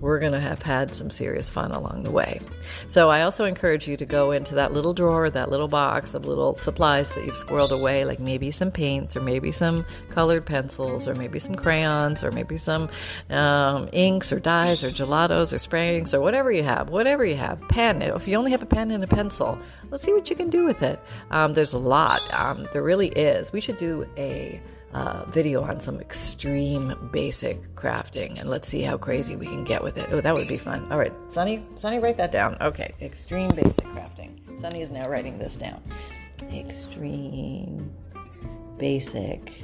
we're 0.00 0.18
going 0.18 0.32
to 0.32 0.40
have 0.40 0.62
had 0.62 0.94
some 0.94 1.10
serious 1.10 1.48
fun 1.48 1.72
along 1.72 2.02
the 2.02 2.10
way. 2.10 2.40
So 2.88 3.08
I 3.08 3.22
also 3.22 3.44
encourage 3.44 3.86
you 3.86 3.96
to 3.96 4.06
go 4.06 4.30
into 4.30 4.54
that 4.54 4.72
little 4.72 4.94
drawer, 4.94 5.28
that 5.30 5.50
little 5.50 5.68
box 5.68 6.14
of 6.14 6.26
little 6.26 6.56
supplies 6.56 7.14
that 7.14 7.24
you've 7.24 7.34
squirreled 7.34 7.70
away, 7.70 8.04
like 8.04 8.18
maybe 8.18 8.50
some 8.50 8.70
paints, 8.70 9.16
or 9.16 9.20
maybe 9.20 9.52
some 9.52 9.84
colored 10.08 10.46
pencils, 10.46 11.06
or 11.06 11.14
maybe 11.14 11.38
some 11.38 11.54
crayons, 11.54 12.24
or 12.24 12.30
maybe 12.32 12.56
some 12.56 12.88
um, 13.28 13.88
inks, 13.92 14.32
or 14.32 14.40
dyes, 14.40 14.82
or 14.82 14.90
gelatos, 14.90 15.52
or 15.52 15.58
sprayings, 15.58 16.14
or 16.14 16.20
whatever 16.20 16.50
you 16.50 16.62
have. 16.62 16.88
Whatever 16.88 17.24
you 17.24 17.36
have, 17.36 17.60
pen. 17.68 18.02
If 18.02 18.26
you 18.26 18.36
only 18.36 18.50
have 18.52 18.62
a 18.62 18.66
pen 18.66 18.90
and 18.90 19.04
a 19.04 19.06
pencil, 19.06 19.58
let's 19.90 20.04
see 20.04 20.12
what 20.12 20.30
you 20.30 20.36
can 20.36 20.50
do 20.50 20.64
with 20.64 20.82
it. 20.82 20.98
Um, 21.30 21.52
there's 21.52 21.72
a 21.72 21.78
lot. 21.78 22.20
Um, 22.32 22.66
there 22.72 22.82
really 22.82 23.08
is. 23.08 23.52
We 23.52 23.60
should 23.60 23.76
do 23.76 24.06
a 24.16 24.60
uh, 24.92 25.24
video 25.28 25.62
on 25.62 25.78
some 25.80 26.00
extreme 26.00 26.94
basic 27.12 27.74
crafting 27.74 28.40
and 28.40 28.50
let's 28.50 28.68
see 28.68 28.82
how 28.82 28.96
crazy 28.96 29.36
we 29.36 29.46
can 29.46 29.64
get 29.64 29.82
with 29.82 29.96
it. 29.96 30.08
Oh, 30.10 30.20
that 30.20 30.34
would 30.34 30.48
be 30.48 30.56
fun. 30.56 30.90
All 30.90 30.98
right, 30.98 31.12
Sunny, 31.28 31.64
Sunny, 31.76 31.98
write 31.98 32.16
that 32.16 32.32
down. 32.32 32.56
Okay, 32.60 32.94
extreme 33.00 33.50
basic 33.50 33.84
crafting. 33.86 34.60
Sunny 34.60 34.82
is 34.82 34.90
now 34.90 35.08
writing 35.08 35.38
this 35.38 35.56
down. 35.56 35.80
Extreme 36.52 37.92
basic 38.78 39.62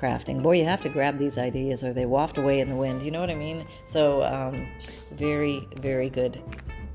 crafting. 0.00 0.42
Boy, 0.42 0.58
you 0.58 0.64
have 0.64 0.82
to 0.82 0.88
grab 0.88 1.18
these 1.18 1.38
ideas 1.38 1.82
or 1.82 1.92
they 1.92 2.06
waft 2.06 2.38
away 2.38 2.60
in 2.60 2.68
the 2.68 2.76
wind. 2.76 3.02
You 3.02 3.10
know 3.10 3.20
what 3.20 3.30
I 3.30 3.34
mean? 3.34 3.66
So, 3.86 4.22
um, 4.24 4.66
very, 5.14 5.66
very 5.80 6.10
good 6.10 6.42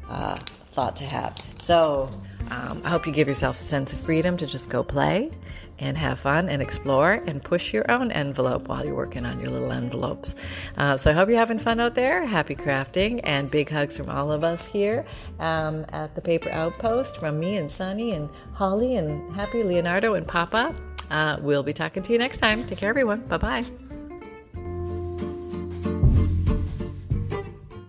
uh, 0.09 0.37
thought 0.71 0.95
to 0.97 1.03
have. 1.05 1.35
So, 1.59 2.11
um, 2.51 2.81
I 2.83 2.89
hope 2.89 3.07
you 3.07 3.13
give 3.13 3.27
yourself 3.27 3.61
a 3.61 3.65
sense 3.65 3.93
of 3.93 3.99
freedom 4.01 4.37
to 4.37 4.45
just 4.45 4.69
go 4.69 4.83
play 4.83 5.31
and 5.79 5.97
have 5.97 6.19
fun 6.19 6.49
and 6.49 6.61
explore 6.61 7.13
and 7.27 7.43
push 7.43 7.73
your 7.73 7.89
own 7.91 8.11
envelope 8.11 8.67
while 8.67 8.85
you're 8.85 8.95
working 8.95 9.25
on 9.25 9.39
your 9.39 9.51
little 9.51 9.71
envelopes. 9.71 10.35
Uh, 10.77 10.97
so 10.97 11.11
I 11.11 11.13
hope 11.13 11.29
you're 11.29 11.37
having 11.37 11.59
fun 11.59 11.79
out 11.79 11.95
there. 11.95 12.25
Happy 12.25 12.55
crafting 12.55 13.19
and 13.23 13.49
big 13.49 13.69
hugs 13.69 13.97
from 13.97 14.09
all 14.09 14.31
of 14.31 14.43
us 14.43 14.65
here 14.65 15.05
um, 15.39 15.85
at 15.89 16.15
the 16.15 16.21
Paper 16.21 16.49
Outpost 16.49 17.17
from 17.17 17.39
me 17.39 17.57
and 17.57 17.71
Sunny 17.71 18.11
and 18.11 18.29
Holly 18.53 18.95
and 18.95 19.35
Happy 19.35 19.63
Leonardo 19.63 20.13
and 20.13 20.27
Papa. 20.27 20.73
Uh, 21.11 21.37
we'll 21.41 21.63
be 21.63 21.73
talking 21.73 22.03
to 22.03 22.13
you 22.13 22.17
next 22.17 22.37
time. 22.37 22.65
Take 22.67 22.79
care, 22.79 22.89
everyone. 22.89 23.21
Bye 23.27 23.37
bye. 23.37 23.65